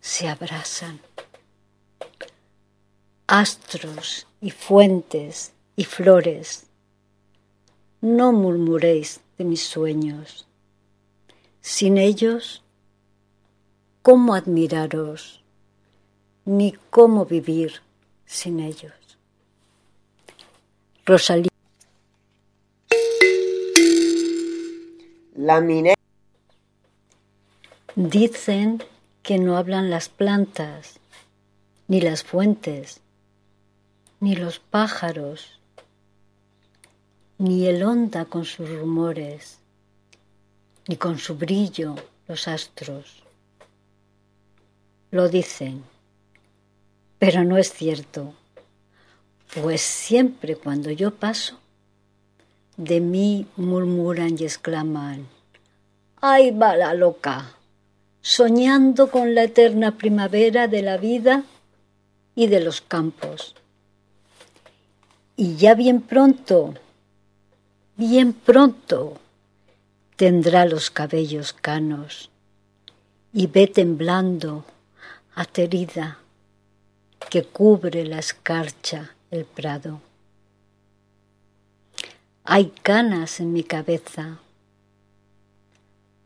[0.00, 1.00] se abrasan.
[3.28, 6.66] Astros y fuentes y flores,
[8.00, 10.48] no murmuréis de mis sueños.
[11.60, 12.64] Sin ellos,
[14.02, 15.37] ¿cómo admiraros?
[16.48, 17.82] Ni cómo vivir
[18.24, 18.94] sin ellos.
[21.04, 21.50] Rosalía.
[25.36, 25.62] La
[27.94, 28.82] Dicen
[29.22, 31.00] que no hablan las plantas,
[31.86, 33.00] ni las fuentes,
[34.20, 35.60] ni los pájaros,
[37.36, 39.58] ni el onda con sus rumores,
[40.88, 41.94] ni con su brillo
[42.26, 43.22] los astros.
[45.10, 45.84] Lo dicen
[47.18, 48.34] pero no es cierto,
[49.54, 51.58] Pues siempre cuando yo paso,
[52.76, 55.26] de mí murmuran y exclaman,
[56.20, 57.58] ¡ay va la loca!
[58.20, 61.44] soñando con la eterna primavera de la vida
[62.34, 63.54] y de los campos.
[65.34, 66.74] Y ya bien pronto,
[67.96, 69.18] bien pronto,
[70.16, 72.30] tendrá los cabellos canos
[73.32, 74.64] y ve temblando,
[75.34, 76.18] aterida,
[77.30, 80.00] que cubre la escarcha el prado.
[82.44, 84.38] Hay canas en mi cabeza,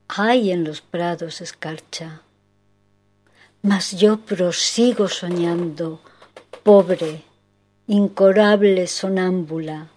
[0.07, 2.23] hay en los prados escarcha,
[3.63, 6.01] mas yo prosigo soñando,
[6.63, 7.23] pobre,
[7.89, 9.89] incorable sonámbula,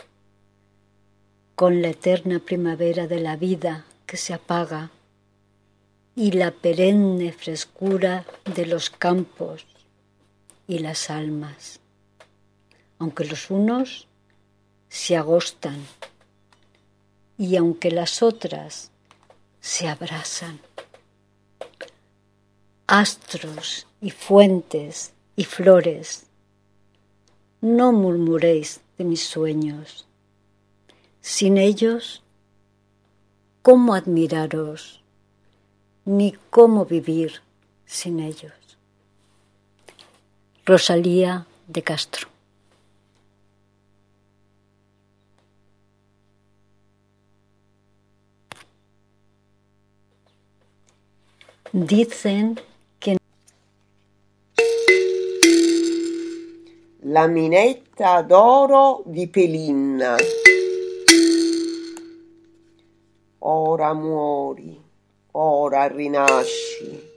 [1.55, 4.89] con la eterna primavera de la vida que se apaga
[6.15, 8.25] y la perenne frescura
[8.55, 9.65] de los campos
[10.67, 11.79] y las almas,
[12.99, 14.07] aunque los unos
[14.89, 15.85] se agostan
[17.37, 18.91] y aunque las otras
[19.59, 20.59] se abrasan.
[22.87, 26.25] Astros y fuentes y flores,
[27.61, 30.07] no murmuréis de mis sueños.
[31.21, 32.21] Sin ellos,
[33.61, 35.01] ¿cómo admiraros?
[36.05, 37.41] Ni cómo vivir
[37.85, 38.64] sin ellos.
[40.67, 42.27] Rosalía de Castro.
[51.71, 52.59] Dicen
[52.97, 53.17] che
[57.01, 60.15] La minetta d'oro di Pelinna.
[63.37, 64.81] Ora muori,
[65.33, 67.14] ora rinasci,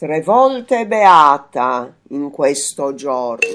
[0.00, 3.46] tre volte beata in questo giorno.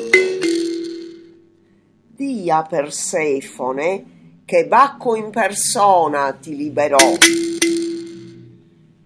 [2.06, 7.00] Dia Persefone che Bacco in persona ti liberò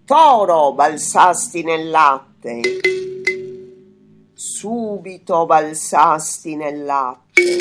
[0.04, 2.60] Toro balsasti nel latte,
[4.34, 7.60] subito balsasti nel latte.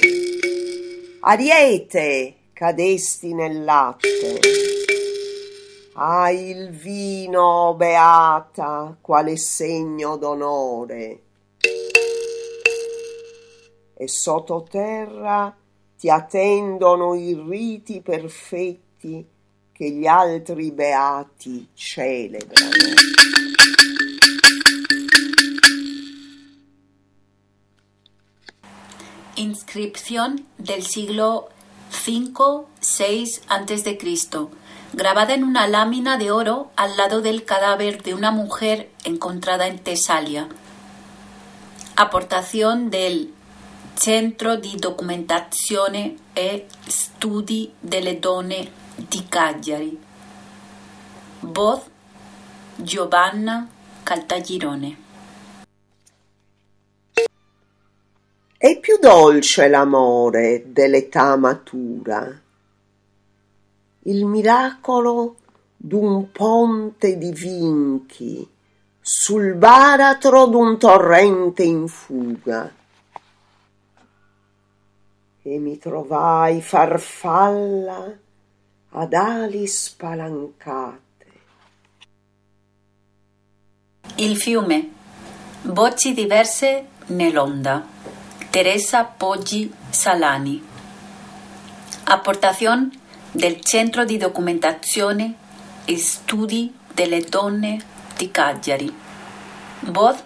[1.21, 4.68] Ariete cadesti nel latte.
[6.01, 11.23] Hai il vino, beata, quale segno d'onore.
[13.95, 15.53] E sottoterra
[15.99, 19.27] ti attendono i riti perfetti
[19.73, 22.71] che gli altri beati celebrano.
[29.35, 31.51] Inscripción del siglo
[31.91, 38.91] V-VI a.C., grabada en una lámina de oro al lado del cadáver de una mujer
[39.05, 40.49] encontrada en Tesalia.
[41.97, 43.33] Aportación del
[43.95, 49.99] Centro di Documentazione e Studi delle Donne di Cagliari.
[51.41, 51.83] Voz
[52.77, 53.69] Giovanna
[54.05, 55.07] Caltagirone.
[58.57, 62.41] È più dolce l'amore dell'età matura,
[64.09, 65.37] il miracolo
[65.77, 68.47] d'un ponte di vinchi
[69.01, 72.73] sul baratro d'un torrente in fuga.
[75.43, 78.19] E mi trovai farfalla
[78.91, 81.27] ad ali spalancate.
[84.17, 84.97] Il fiume.
[85.63, 87.87] Voci diverse nell'onda.
[88.51, 90.67] Teresa Poggi Salani.
[92.05, 92.98] Apportazione
[93.39, 95.37] del Centro di Documentazione
[95.85, 97.79] e Studi delle Donne
[98.17, 98.93] di Cagliari.
[99.93, 100.25] Voz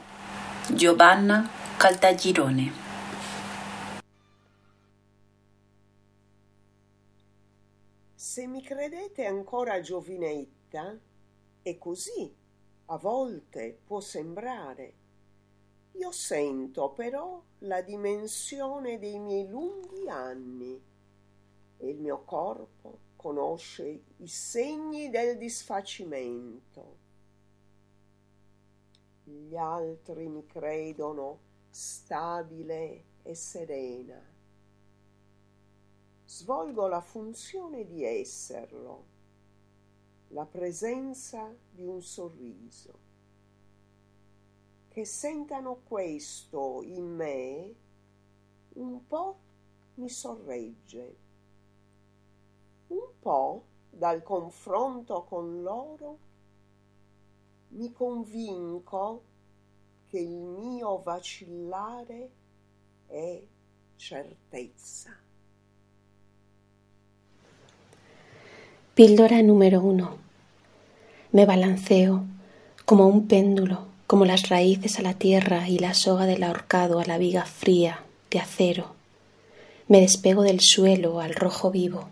[0.71, 1.47] Giovanna
[1.77, 2.73] Caltagirone.
[8.15, 10.99] Se mi credete ancora giovinetta,
[11.61, 12.35] è così,
[12.87, 14.95] a volte può sembrare.
[15.99, 20.92] Io sento però la dimensione dei miei lunghi anni
[21.83, 26.99] e il mio corpo conosce i segni del disfacimento.
[29.25, 34.33] Gli altri mi credono stabile e serena
[36.33, 39.05] svolgo la funzione di esserlo,
[40.29, 43.11] la presenza di un sorriso.
[44.89, 47.75] Che sentano questo in me
[48.75, 49.37] un po'
[49.97, 51.17] mi sorregge,
[52.93, 56.19] un po' dal confronto con loro
[57.69, 59.23] mi convinco
[60.09, 62.31] che il mio vacillare
[63.07, 63.43] è
[63.97, 65.17] certezza.
[68.93, 70.19] Píldora número uno.
[71.31, 72.27] Me balanceo
[72.85, 77.07] como un péndulo, como las raíces a la tierra y la soga del ahorcado a
[77.07, 78.95] la viga fría de acero.
[79.89, 82.09] Me despego del suelo al rojo vivo.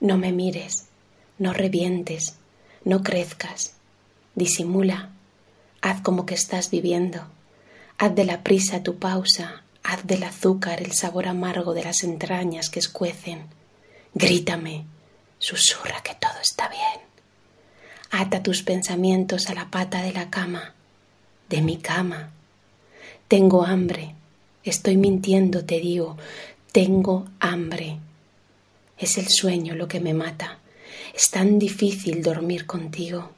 [0.00, 0.86] No me mires,
[1.38, 2.36] no revientes,
[2.84, 3.74] no crezcas.
[4.34, 5.10] Disimula,
[5.80, 7.26] haz como que estás viviendo.
[7.98, 12.68] Haz de la prisa tu pausa, haz del azúcar el sabor amargo de las entrañas
[12.68, 13.46] que escuecen.
[14.14, 14.84] Grítame,
[15.38, 17.06] susurra que todo está bien.
[18.10, 20.74] Ata tus pensamientos a la pata de la cama,
[21.48, 22.30] de mi cama.
[23.28, 24.14] Tengo hambre,
[24.64, 26.16] estoy mintiendo, te digo,
[26.72, 27.98] tengo hambre.
[28.98, 30.58] Es el sueño lo que me mata.
[31.14, 33.30] Es tan difícil dormir contigo.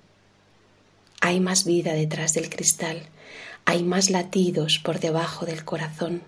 [1.20, 3.02] Hay más vida detrás del cristal,
[3.64, 6.22] hay más latidos por debajo del corazón,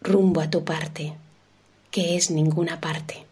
[0.00, 1.14] rumbo a tu parte,
[1.90, 3.24] que es ninguna parte.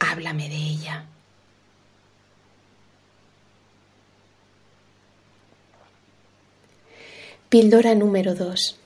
[0.00, 1.06] Háblame de ella.
[7.48, 8.76] Píldora número 2.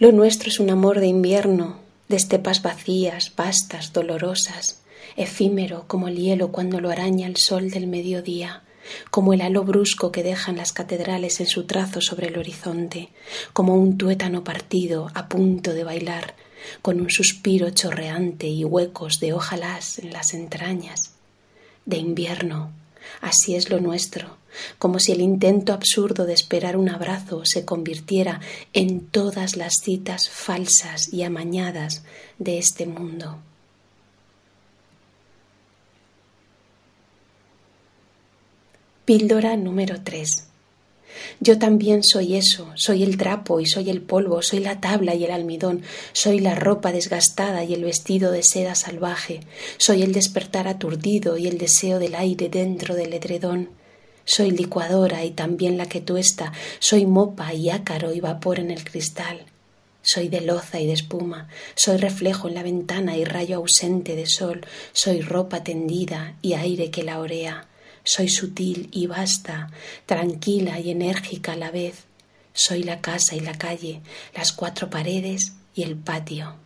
[0.00, 1.79] Lo nuestro es un amor de invierno,
[2.10, 4.82] de estepas vacías, vastas, dolorosas,
[5.16, 8.64] efímero como el hielo cuando lo araña el sol del mediodía,
[9.12, 13.10] como el halo brusco que dejan las catedrales en su trazo sobre el horizonte,
[13.52, 16.34] como un tuétano partido a punto de bailar,
[16.82, 21.12] con un suspiro chorreante y huecos de ojalás en las entrañas.
[21.86, 22.72] De invierno,
[23.20, 24.36] así es lo nuestro,
[24.78, 28.40] como si el intento absurdo de esperar un abrazo se convirtiera
[28.72, 32.02] en todas las citas falsas y amañadas
[32.38, 33.38] de este mundo.
[39.04, 40.50] Píldora número 3.
[41.40, 45.24] Yo también soy eso, soy el trapo y soy el polvo, soy la tabla y
[45.24, 45.82] el almidón,
[46.12, 49.40] soy la ropa desgastada y el vestido de seda salvaje,
[49.78, 53.70] soy el despertar aturdido y el deseo del aire dentro del edredón,
[54.24, 58.84] soy licuadora y también la que tuesta, soy mopa y ácaro y vapor en el
[58.84, 59.44] cristal.
[60.02, 64.26] Soy de loza y de espuma, soy reflejo en la ventana y rayo ausente de
[64.26, 64.62] sol,
[64.92, 67.68] soy ropa tendida y aire que la orea,
[68.02, 69.70] soy sutil y vasta,
[70.06, 72.04] tranquila y enérgica a la vez,
[72.54, 74.00] soy la casa y la calle,
[74.34, 76.56] las cuatro paredes y el patio.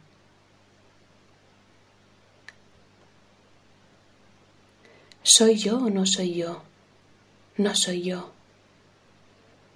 [5.23, 6.63] ¿Soy yo o no soy yo?
[7.57, 8.33] No soy yo.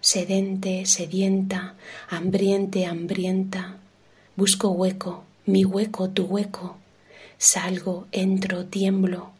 [0.00, 1.74] Sedente, sedienta,
[2.08, 3.78] hambriente, hambrienta,
[4.36, 6.76] busco hueco, mi hueco, tu hueco.
[7.36, 9.30] Salgo, entro, tiemblo,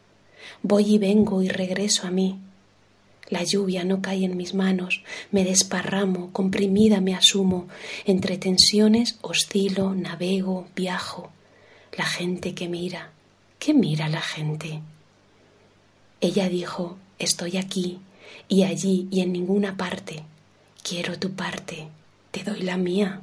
[0.63, 2.39] voy y vengo y regreso a mí.
[3.29, 7.69] La lluvia no cae en mis manos, me desparramo, comprimida me asumo,
[8.07, 11.31] entre tensiones oscilo, navego, viajo.
[11.97, 13.11] La gente que mira,
[13.59, 14.81] ¿qué mira la gente?
[16.21, 18.01] Ella dijo, estoy aquí,
[18.49, 20.25] y allí y en ninguna parte.
[20.83, 21.89] Quiero tu parte,
[22.31, 23.21] te doy la mía.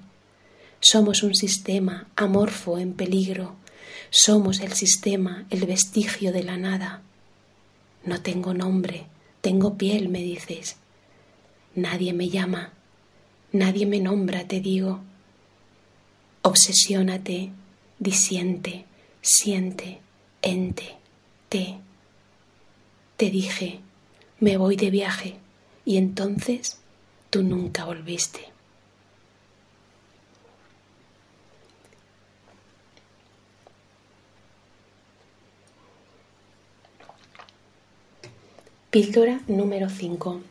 [0.79, 3.55] Somos un sistema amorfo en peligro.
[4.11, 7.01] Somos el sistema, el vestigio de la nada.
[8.03, 9.07] No tengo nombre,
[9.41, 10.77] tengo piel, me dices.
[11.73, 12.71] Nadie me llama,
[13.51, 15.01] nadie me nombra, te digo.
[16.43, 17.51] Obsesiónate,
[17.97, 18.85] disiente,
[19.21, 19.99] siente,
[20.41, 20.95] ente,
[21.49, 21.79] te.
[23.17, 23.79] Te dije,
[24.39, 25.35] me voy de viaje
[25.85, 26.77] y entonces
[27.29, 28.55] tú nunca volviste.
[38.89, 40.41] Píldora número 5.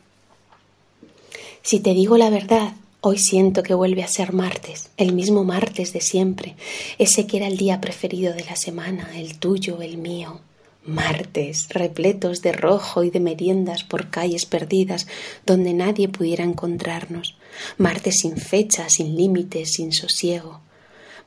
[1.63, 5.93] Si te digo la verdad, hoy siento que vuelve a ser martes, el mismo martes
[5.93, 6.55] de siempre,
[6.99, 10.41] ese que era el día preferido de la semana, el tuyo, el mío,
[10.85, 15.07] martes repletos de rojo y de meriendas por calles perdidas
[15.45, 17.35] donde nadie pudiera encontrarnos,
[17.77, 20.61] martes sin fecha, sin límites, sin sosiego,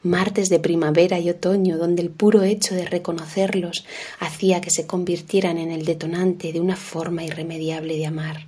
[0.02, 3.84] martes de primavera y otoño donde el puro hecho de reconocerlos
[4.20, 8.46] hacía que se convirtieran en el detonante de una forma irremediable de amar.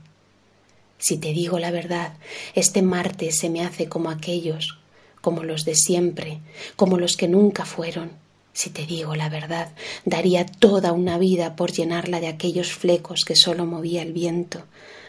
[0.99, 2.15] Si te digo la verdad,
[2.55, 4.79] este martes se me hace como aquellos,
[5.21, 6.41] como los de siempre,
[6.77, 8.20] como los que nunca fueron,
[8.53, 9.73] si te digo la verdad,
[10.05, 14.65] daría toda una vida por llenarla de aquellos flecos que sólo movía el viento,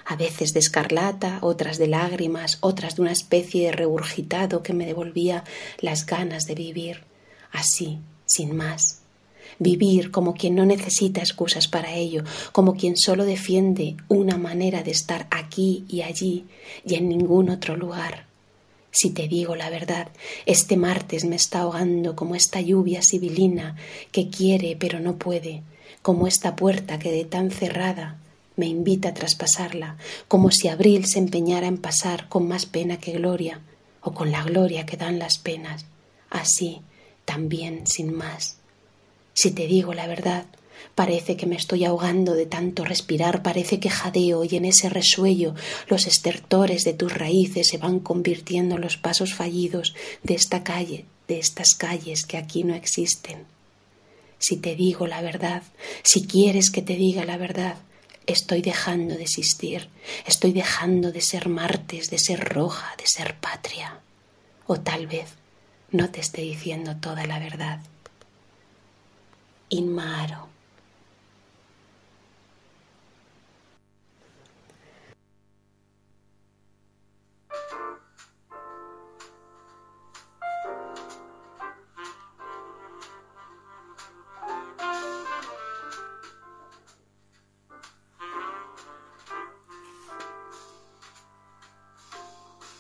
[0.06, 4.86] a veces de escarlata, otras de lágrimas, otras de una especie de regurgitado que me
[4.86, 5.44] devolvía
[5.80, 7.04] las ganas de vivir,
[7.52, 9.00] así, sin más.
[9.60, 14.92] Vivir como quien no necesita excusas para ello, como quien sólo defiende una manera de
[14.92, 16.46] estar aquí y allí
[16.86, 18.31] y en ningún otro lugar.
[18.92, 20.10] Si te digo la verdad,
[20.46, 23.76] este martes me está ahogando como esta lluvia sibilina
[24.12, 25.64] que quiere pero no puede,
[26.02, 28.18] como esta puerta que de tan cerrada
[28.58, 33.14] me invita a traspasarla, como si abril se empeñara en pasar con más pena que
[33.14, 33.62] gloria,
[34.02, 35.86] o con la gloria que dan las penas,
[36.30, 36.82] así,
[37.26, 38.58] también, sin más.
[39.34, 40.46] Si te digo la verdad,
[40.96, 45.56] Parece que me estoy ahogando de tanto respirar, parece que jadeo y en ese resuello
[45.88, 51.06] los estertores de tus raíces se van convirtiendo en los pasos fallidos de esta calle,
[51.28, 53.46] de estas calles que aquí no existen.
[54.38, 55.64] Si te digo la verdad,
[56.04, 57.78] si quieres que te diga la verdad,
[58.26, 59.90] estoy dejando de existir,
[60.26, 64.00] estoy dejando de ser martes, de ser roja, de ser patria.
[64.68, 65.36] O tal vez
[65.92, 67.82] no te esté diciendo toda la verdad.
[69.70, 70.51] Inmaro.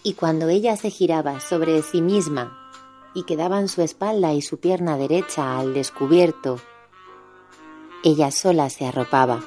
[0.03, 2.57] Y cuando ella se giraba sobre sí misma
[3.13, 6.57] y quedaban su espalda y su pierna derecha al descubierto,
[8.03, 9.41] ella sola se arropaba.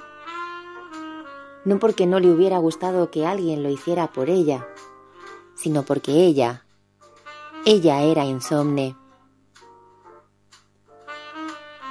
[1.64, 4.68] No porque no le hubiera gustado que alguien lo hiciera por ella,
[5.54, 6.64] sino porque ella,
[7.64, 8.96] ella era insomne.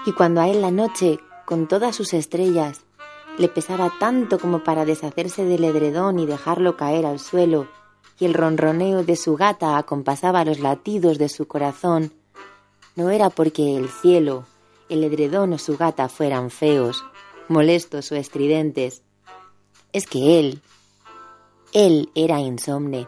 [0.05, 2.81] Y cuando a él la noche, con todas sus estrellas,
[3.37, 7.67] le pesaba tanto como para deshacerse del edredón y dejarlo caer al suelo,
[8.19, 12.13] y el ronroneo de su gata acompasaba los latidos de su corazón,
[12.95, 14.45] no era porque el cielo,
[14.87, 17.03] el edredón o su gata fueran feos,
[17.47, 19.01] molestos o estridentes.
[19.91, 20.61] Es que él,
[21.73, 23.07] él era insomne.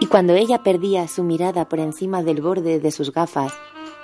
[0.00, 3.52] Y cuando ella perdía su mirada por encima del borde de sus gafas,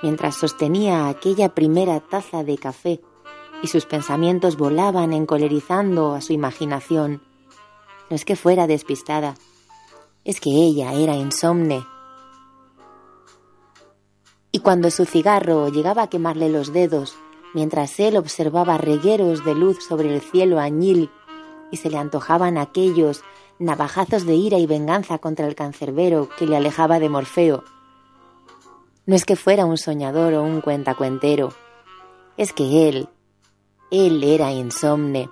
[0.03, 3.01] mientras sostenía aquella primera taza de café,
[3.63, 7.23] y sus pensamientos volaban encolerizando a su imaginación,
[8.09, 9.35] no es que fuera despistada,
[10.23, 11.85] es que ella era insomne.
[14.51, 17.15] Y cuando su cigarro llegaba a quemarle los dedos,
[17.53, 21.09] mientras él observaba regueros de luz sobre el cielo añil,
[21.71, 23.23] y se le antojaban aquellos
[23.59, 27.63] navajazos de ira y venganza contra el cancerbero que le alejaba de Morfeo,
[29.07, 31.53] no es que fuera un soñador o un cuentacuentero,
[32.35, 33.07] es que él,
[33.89, 35.29] él era insomne.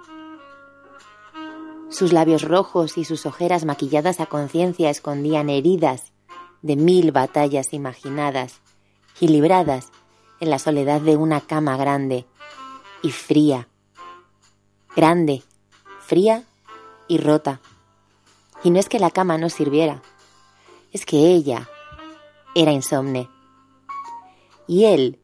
[1.90, 6.12] Sus labios rojos y sus ojeras maquilladas a conciencia escondían heridas
[6.62, 8.62] de mil batallas imaginadas
[9.20, 9.92] y libradas
[10.40, 12.26] en la soledad de una cama grande
[13.04, 13.68] y fría.
[14.96, 15.44] Grande,
[16.00, 16.44] fría
[17.08, 17.62] y rota.
[18.64, 20.02] Y no es que la cama no sirviera,
[20.92, 21.70] es que ella
[22.56, 23.30] era insomne.
[24.68, 25.20] Y él,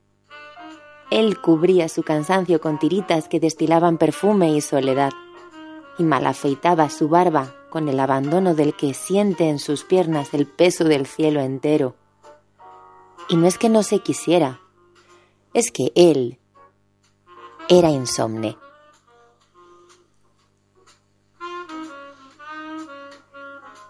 [1.09, 5.11] él cubría su cansancio con tiritas que destilaban perfume y soledad
[6.03, 10.83] mal afeitaba su barba con el abandono del que siente en sus piernas el peso
[10.83, 11.95] del cielo entero.
[13.29, 14.59] Y no es que no se quisiera,
[15.53, 16.39] es que él
[17.69, 18.57] era insomne.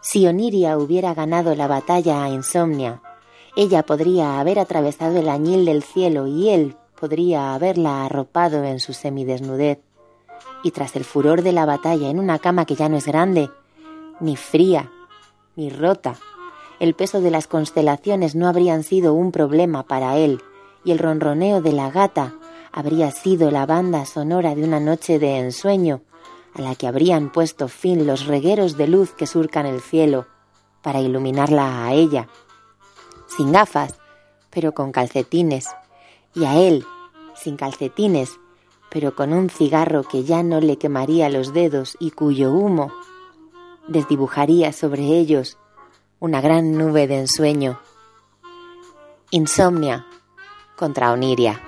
[0.01, 3.01] Si Oniria hubiera ganado la batalla a Insomnia,
[3.55, 8.93] ella podría haber atravesado el añil del cielo y él podría haberla arropado en su
[8.93, 9.79] semidesnudez
[10.63, 13.49] y tras el furor de la batalla en una cama que ya no es grande,
[14.19, 14.91] ni fría,
[15.55, 16.15] ni rota,
[16.79, 20.41] el peso de las constelaciones no habrían sido un problema para él,
[20.83, 22.33] y el ronroneo de la gata
[22.71, 26.01] habría sido la banda sonora de una noche de ensueño,
[26.53, 30.27] a la que habrían puesto fin los regueros de luz que surcan el cielo,
[30.81, 32.27] para iluminarla a ella,
[33.27, 33.99] sin gafas,
[34.49, 35.67] pero con calcetines,
[36.33, 36.85] y a él,
[37.35, 38.39] sin calcetines,
[38.91, 42.91] pero con un cigarro que ya no le quemaría los dedos y cuyo humo
[43.87, 45.57] desdibujaría sobre ellos
[46.19, 47.79] una gran nube de ensueño.
[49.31, 50.05] Insomnia
[50.75, 51.61] contra Oniria.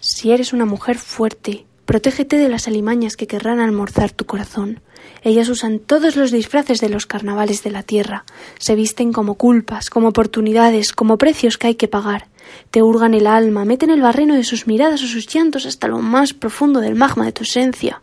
[0.00, 4.82] Si eres una mujer fuerte, Protégete de las alimañas que querrán almorzar tu corazón.
[5.22, 8.24] Ellas usan todos los disfraces de los carnavales de la tierra.
[8.58, 12.28] Se visten como culpas, como oportunidades, como precios que hay que pagar.
[12.70, 15.98] Te hurgan el alma, meten el barreno de sus miradas o sus llantos hasta lo
[15.98, 18.00] más profundo del magma de tu esencia,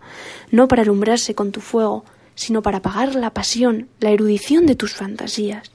[0.51, 4.93] no para alumbrarse con tu fuego, sino para apagar la pasión, la erudición de tus
[4.93, 5.71] fantasías.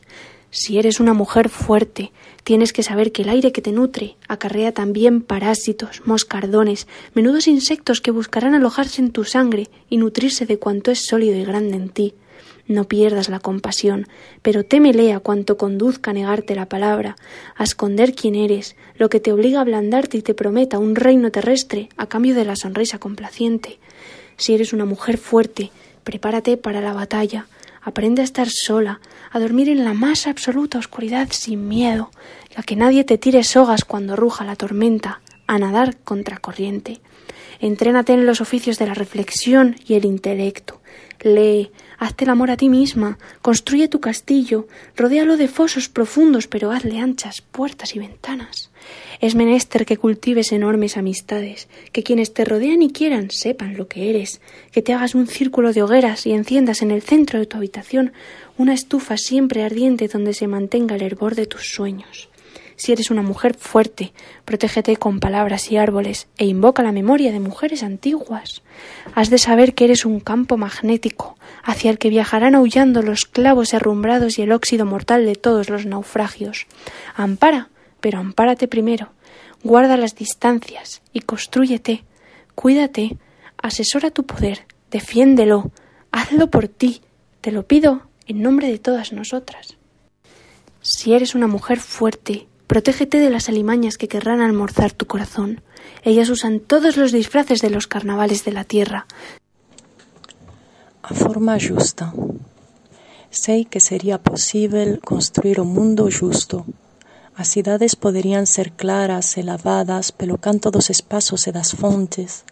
[0.52, 2.10] Si eres una mujer fuerte,
[2.42, 8.00] tienes que saber que el aire que te nutre acarrea también parásitos, moscardones, menudos insectos
[8.00, 11.88] que buscarán alojarse en tu sangre y nutrirse de cuanto es sólido y grande en
[11.88, 12.14] ti.
[12.66, 14.08] No pierdas la compasión,
[14.42, 17.16] pero témele a cuanto conduzca a negarte la palabra,
[17.56, 21.30] a esconder quién eres, lo que te obliga a ablandarte y te prometa un reino
[21.30, 23.78] terrestre a cambio de la sonrisa complaciente.
[24.36, 25.70] Si eres una mujer fuerte,
[26.02, 27.46] prepárate para la batalla,
[27.82, 32.10] aprende a estar sola, a dormir en la más absoluta oscuridad sin miedo,
[32.56, 37.00] a que nadie te tire sogas cuando ruja la tormenta, a nadar contracorriente.
[37.60, 40.80] Entrénate en los oficios de la reflexión y el intelecto.
[41.20, 44.66] Lee, hazte el amor a ti misma, construye tu castillo,
[44.96, 48.70] rodéalo de fosos profundos, pero hazle anchas puertas y ventanas.
[49.20, 54.08] Es menester que cultives enormes amistades, que quienes te rodean y quieran sepan lo que
[54.08, 54.40] eres,
[54.72, 58.12] que te hagas un círculo de hogueras y enciendas en el centro de tu habitación
[58.56, 62.30] una estufa siempre ardiente donde se mantenga el hervor de tus sueños.
[62.76, 64.14] Si eres una mujer fuerte,
[64.46, 68.62] protégete con palabras y árboles e invoca la memoria de mujeres antiguas.
[69.14, 73.74] Has de saber que eres un campo magnético, hacia el que viajarán aullando los clavos
[73.74, 76.66] herrumbrados y el óxido mortal de todos los naufragios.
[77.14, 77.68] Ampara,
[78.00, 79.12] pero ampárate primero.
[79.62, 82.04] Guarda las distancias y construyete.
[82.54, 83.16] Cuídate,
[83.58, 85.70] asesora tu poder, defiéndelo,
[86.12, 87.02] hazlo por ti.
[87.40, 89.76] Te lo pido en nombre de todas nosotras.
[90.82, 95.60] Si eres una mujer fuerte, Protégete de las alimañas que querrán almorzar tu corazón.
[96.04, 99.06] Ellas usan todos los disfraces de los carnavales de la tierra.
[101.02, 102.14] A forma justa.
[103.30, 106.64] Sei que sería posible construir un mundo justo.
[107.40, 112.44] As cidades podrían ser claras e lavadas pelo canto dos espaços e das fontes.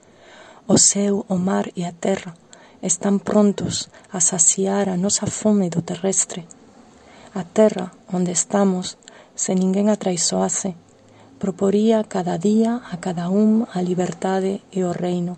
[0.66, 2.32] O céu, o mar e a terra
[2.80, 6.48] están prontos a saciar a nosa fome do terrestre.
[7.36, 8.96] A terra onde estamos
[9.36, 10.72] se ninguén a traizoase,
[11.36, 15.36] proporía cada día a cada un a liberdade e o reino,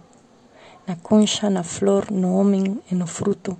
[0.86, 3.58] na concha, na flor, no homen e no fruto,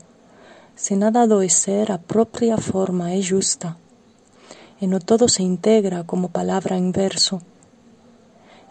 [0.79, 3.75] se nada adoecer a propia forma é justa,
[4.81, 7.45] e no todo se integra como palabra en verso.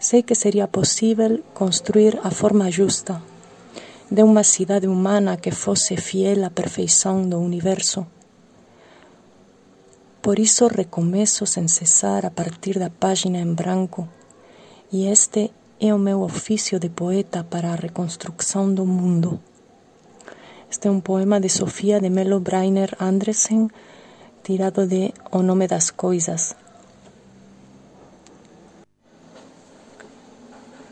[0.02, 3.22] Sei que sería posible construir a forma justa
[4.10, 8.10] de unha cidade humana que fose fiel á perfeición do universo
[10.20, 14.08] por iso recomezo sen cesar a partir da página en branco,
[14.92, 15.50] e este
[15.80, 19.40] é o meu oficio de poeta para a reconstrucción do mundo.
[20.68, 23.72] Este é un poema de Sofía de Melo Brainer Andresen,
[24.50, 25.94] tirado de O nome das.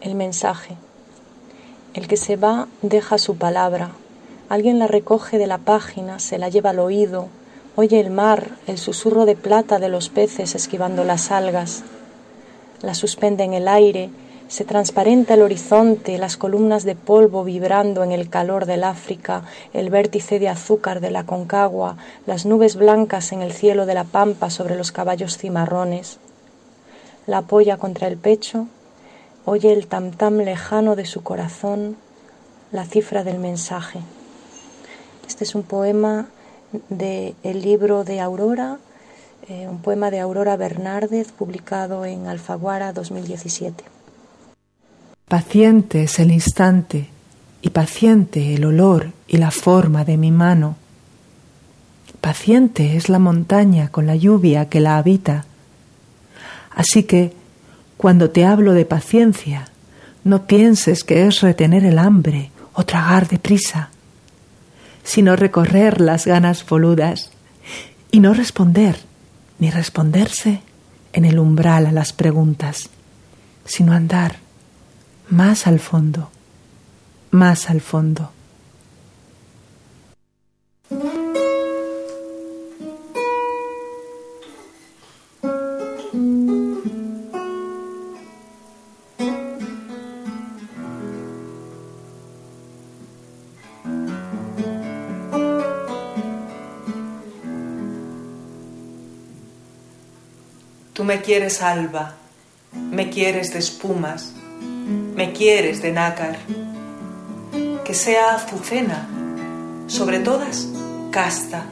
[0.01, 0.77] El mensaje.
[1.93, 3.91] El que se va deja su palabra.
[4.49, 7.27] Alguien la recoge de la página, se la lleva al oído,
[7.75, 11.83] Oye el mar, el susurro de plata de los peces esquivando las algas.
[12.81, 14.11] La suspende en el aire,
[14.49, 19.43] se transparenta el horizonte, las columnas de polvo vibrando en el calor del África,
[19.75, 24.05] el vértice de azúcar de la Concagua, las nubes blancas en el cielo de la
[24.05, 26.19] pampa sobre los caballos cimarrones.
[27.27, 28.67] La apoya contra el pecho,
[29.45, 31.97] oye el tam-tam lejano de su corazón,
[32.73, 34.01] la cifra del mensaje.
[35.27, 36.29] Este es un poema
[36.89, 38.79] del el libro de Aurora,
[39.47, 43.98] eh, un poema de Aurora Bernárdez publicado en Alfaguara 2017.
[45.29, 47.09] Paciente es el instante
[47.63, 50.77] y paciente el olor y la forma de mi mano.
[52.21, 55.45] Paciente es la montaña con la lluvia que la habita.
[56.75, 57.33] Así que,
[57.97, 59.69] cuando te hablo de paciencia,
[60.25, 63.91] no pienses que es retener el hambre o tragar deprisa
[65.09, 67.31] sino recorrer las ganas voludas
[68.11, 68.99] y no responder
[69.59, 70.61] ni responderse
[71.15, 72.91] en el umbral a las preguntas,
[73.65, 74.37] sino andar
[75.31, 76.31] más al fondo,
[77.31, 78.33] más al fondo.
[101.09, 102.17] me quieres alba,
[102.75, 104.35] me quieres de espumas,
[105.19, 106.39] me quieres de nácar,
[107.85, 109.09] que sea azucena,
[109.89, 110.69] sobre todas
[111.11, 111.65] casta,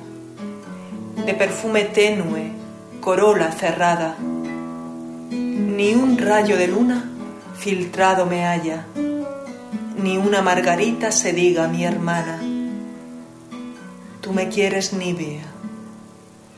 [1.24, 2.50] de perfume tenue,
[3.00, 7.08] corola cerrada, ni un rayo de luna
[7.56, 8.84] filtrado me haya,
[10.02, 12.40] ni una margarita se diga mi hermana.
[14.22, 15.44] Tú me quieres nívea,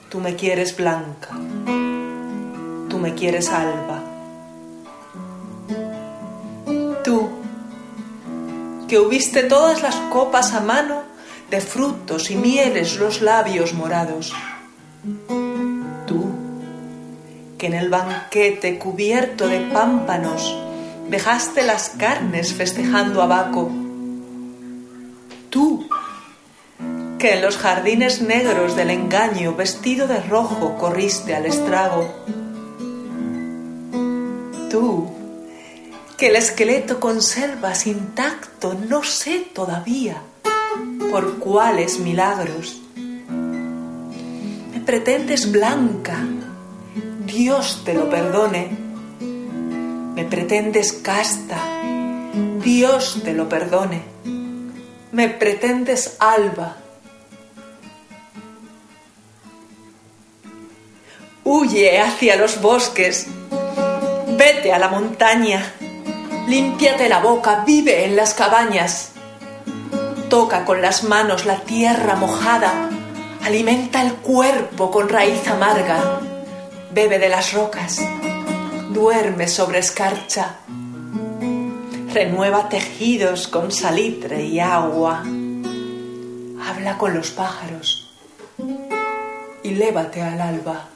[0.09, 1.28] Tú me quieres blanca,
[2.89, 3.98] tú me quieres alba.
[8.89, 11.03] Que hubiste todas las copas a mano
[11.51, 14.32] de frutos y mieles los labios morados.
[16.07, 16.30] Tú,
[17.59, 20.57] que en el banquete cubierto de pámpanos
[21.11, 23.70] dejaste las carnes festejando a Baco.
[25.51, 25.86] Tú,
[27.18, 32.07] que en los jardines negros del engaño, vestido de rojo, corriste al estrago.
[34.70, 35.18] Tú,
[36.19, 40.21] que el esqueleto conservas intacto, no sé todavía
[41.12, 42.83] por cuáles milagros.
[43.29, 46.19] Me pretendes blanca,
[47.25, 48.69] Dios te lo perdone.
[50.16, 51.57] Me pretendes casta,
[52.64, 54.03] Dios te lo perdone.
[55.12, 56.79] Me pretendes alba,
[61.45, 63.27] Huye hacia los bosques,
[64.37, 65.73] vete a la montaña,
[66.49, 69.11] límpiate la boca, vive en las cabañas,
[70.31, 72.89] toca con las manos la tierra mojada,
[73.45, 76.21] alimenta el cuerpo con raíz amarga,
[76.91, 78.01] bebe de las rocas,
[78.95, 80.57] duerme sobre escarcha,
[82.15, 85.25] renueva tejidos con salitre y agua,
[86.67, 88.11] habla con los pájaros
[89.63, 90.89] y lévate al alba.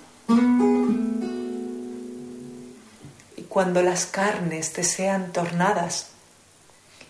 [3.52, 6.06] Cuando las carnes te sean tornadas,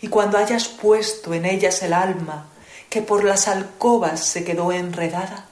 [0.01, 2.47] y cuando hayas puesto en ellas el alma
[2.90, 5.47] que por las alcobas se quedó enredada,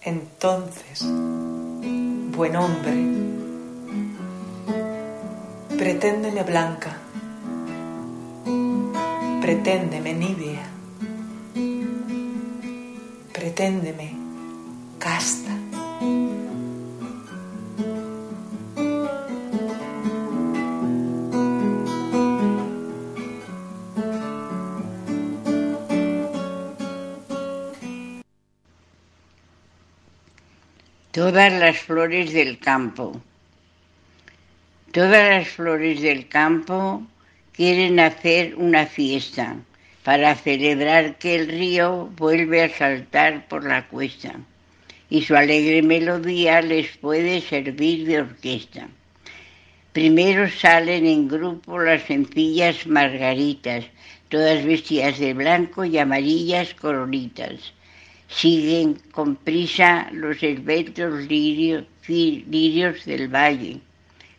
[0.00, 2.92] entonces, buen hombre,
[5.78, 6.96] preténdeme blanca,
[9.42, 10.66] preténdeme nívea,
[13.32, 14.16] preténdeme
[14.98, 15.45] casta.
[31.16, 33.18] Todas las flores del campo.
[34.92, 37.06] Todas las flores del campo
[37.52, 39.56] quieren hacer una fiesta
[40.04, 44.34] para celebrar que el río vuelve a saltar por la cuesta
[45.08, 48.86] y su alegre melodía les puede servir de orquesta.
[49.94, 53.86] Primero salen en grupo las sencillas margaritas,
[54.28, 57.72] todas vestidas de blanco y amarillas coronitas.
[58.28, 63.80] Siguen con prisa los esbeltos lirios, lirios del valle,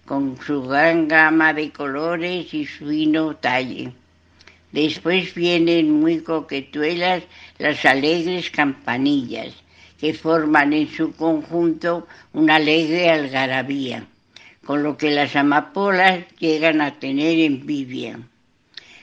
[0.06, 3.94] con su gran gama de colores y su fino talle.
[4.72, 7.24] Después vienen muy coquetuelas
[7.58, 9.54] las alegres campanillas,
[10.00, 14.06] que forman en su conjunto una alegre algarabía,
[14.66, 18.20] con lo que las amapolas llegan a tener envidia.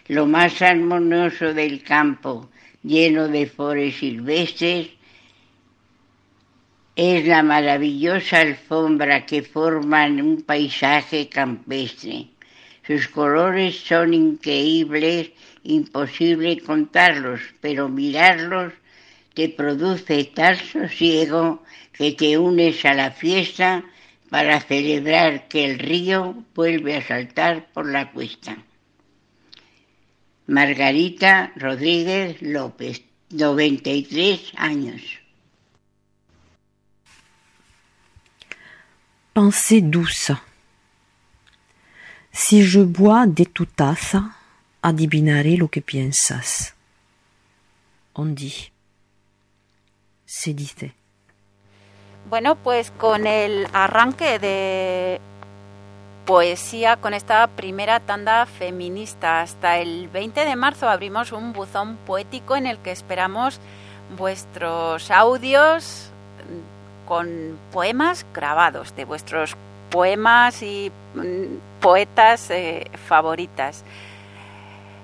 [0.06, 2.50] Lo más armonioso del campo,
[2.84, 4.90] lleno de flores silvestres,
[6.96, 12.28] es la maravillosa alfombra que forman un paisaje campestre.
[12.86, 15.30] Sus colores son increíbles,
[15.64, 18.74] imposible contarlos, pero mirarlos
[19.32, 21.62] te produce tal sosiego
[21.92, 23.84] que te unes a la fiesta
[24.30, 28.56] para celebrar que el río vuelve a saltar por la cuesta.
[30.46, 35.02] Margarita Rodríguez López, 93 años.
[39.32, 40.32] Pensée douce.
[42.30, 44.36] Si je bois de tu taza,
[44.82, 46.74] adivinaré lo que piensas.
[48.14, 48.74] On dit.
[50.34, 50.94] se dice.
[52.28, 55.20] Bueno, pues con el arranque de
[56.24, 62.56] poesía, con esta primera tanda feminista, hasta el 20 de marzo abrimos un buzón poético
[62.56, 63.60] en el que esperamos
[64.16, 66.10] vuestros audios
[67.06, 69.56] con poemas grabados, de vuestros
[69.90, 73.84] poemas y mm, poetas eh, favoritas.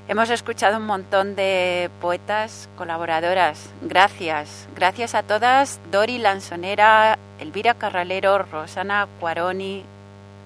[0.09, 3.71] Hemos escuchado un montón de poetas colaboradoras.
[3.83, 4.67] Gracias.
[4.75, 5.79] Gracias a todas.
[5.93, 9.85] Dori Lanzonera, Elvira Carralero, Rosana Cuaroni,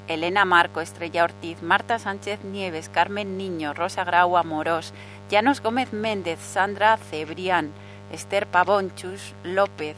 [0.09, 4.93] Elena Marco, Estrella Ortiz, Marta Sánchez Nieves, Carmen Niño, Rosa Grau Amorós,
[5.31, 7.71] Llanos Gómez Méndez, Sandra Cebrián,
[8.13, 9.97] Esther Pavonchus López,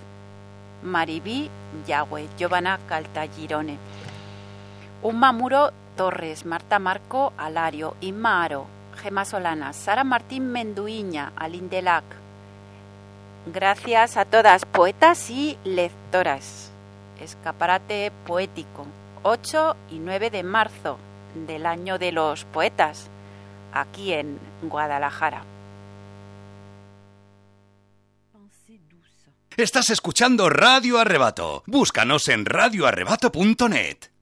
[0.82, 1.50] Maribí
[1.86, 3.78] Yagüe, Giovanna Caltagirone,
[5.02, 8.66] Uma Muro Torres, Marta Marco Alario, Inma Aro,
[9.02, 12.04] Gemma Solana, Sara Martín Menduiña, Alindelac,
[13.48, 16.72] Gracias a todas poetas y lectoras.
[17.20, 18.86] Escaparate poético,
[19.28, 20.98] 8 y 9 de marzo
[21.34, 23.10] del año de los poetas,
[23.72, 25.42] aquí en Guadalajara.
[29.56, 31.64] Estás escuchando Radio Arrebato.
[31.66, 34.15] Búscanos en radioarrebato.net.